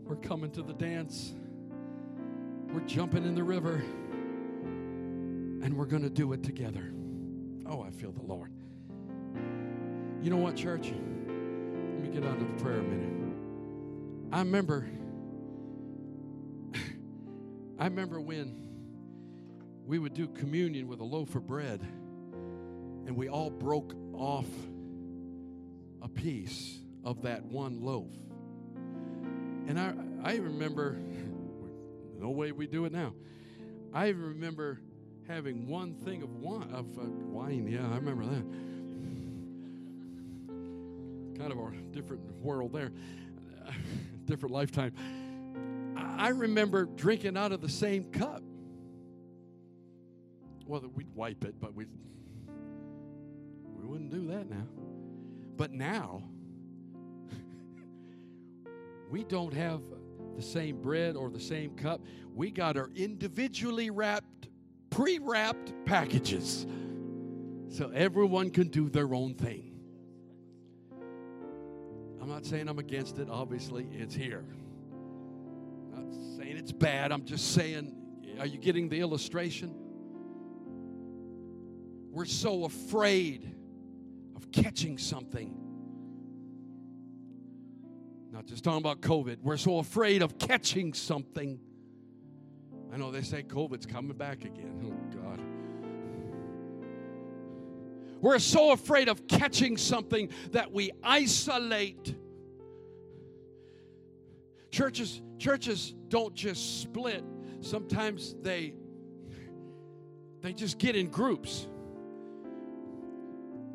[0.04, 1.32] We're coming to the dance.
[2.72, 3.82] We're jumping in the river.
[5.62, 6.92] And we're going to do it together.
[7.66, 8.52] Oh, I feel the Lord.
[10.20, 10.88] You know what, church?
[10.88, 13.08] Let me get on to the prayer a minute.
[14.32, 14.86] I remember
[17.83, 18.55] I remember when
[19.85, 24.47] we would do communion with a loaf of bread and we all broke off
[26.01, 28.07] a piece of that one loaf.
[29.66, 30.97] And I, I remember,
[32.20, 33.14] no way we do it now.
[33.93, 34.78] I remember
[35.26, 37.66] having one thing of wine, of uh, wine.
[37.66, 38.45] Yeah, I remember that.
[41.37, 42.93] kind of a different world there,
[44.26, 44.95] different lifetime.
[46.22, 48.44] I remember drinking out of the same cup.
[50.68, 51.86] Well, we'd wipe it, but we
[53.76, 54.68] we wouldn't do that now.
[55.56, 56.22] But now
[59.10, 59.80] we don't have
[60.36, 62.00] the same bread or the same cup.
[62.32, 64.46] We got our individually wrapped,
[64.90, 66.68] pre-wrapped packages.
[67.68, 69.72] So everyone can do their own thing.
[72.20, 74.44] I'm not saying I'm against it, obviously, it's here
[76.36, 77.12] saying it's bad.
[77.12, 77.95] I'm just saying,
[78.38, 79.74] are you getting the illustration?
[82.11, 83.55] We're so afraid
[84.36, 85.57] of catching something.
[88.30, 89.38] Not just talking about COVID.
[89.43, 91.61] We're so afraid of catching something.
[92.93, 94.82] I know they say COVID's coming back again.
[94.84, 95.40] Oh, God.
[98.20, 102.14] We're so afraid of catching something that we isolate
[104.72, 107.22] Churches, churches don't just split.
[107.60, 108.74] Sometimes they
[110.40, 111.68] they just get in groups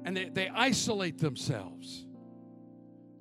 [0.03, 2.05] and they, they isolate themselves.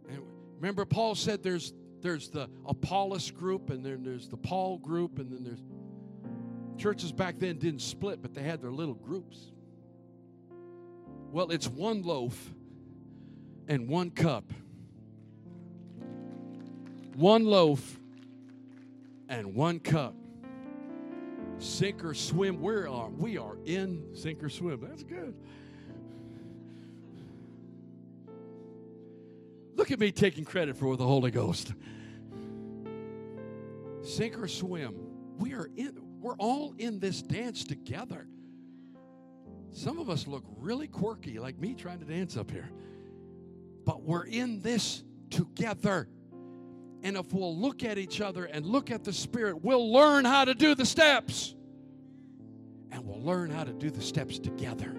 [0.09, 0.21] And
[0.57, 5.31] remember, Paul said there's there's the Apollos group, and then there's the Paul group, and
[5.31, 5.63] then there's
[6.79, 9.53] churches back then didn't split, but they had their little groups.
[11.31, 12.55] Well, it's one loaf
[13.69, 14.51] and one cup.
[17.17, 17.99] One loaf
[19.31, 20.15] and one cup.
[21.59, 22.61] Sink or swim.
[22.61, 24.81] We are we are in sink or swim.
[24.83, 25.35] That's good.
[29.77, 31.73] Look at me taking credit for the Holy Ghost.
[34.03, 34.95] Sink or swim.
[35.39, 38.27] We are in we're all in this dance together.
[39.73, 42.71] Some of us look really quirky, like me trying to dance up here.
[43.87, 46.11] But we're in this together.
[47.03, 50.45] And if we'll look at each other and look at the Spirit, we'll learn how
[50.45, 51.55] to do the steps.
[52.91, 54.95] And we'll learn how to do the steps together.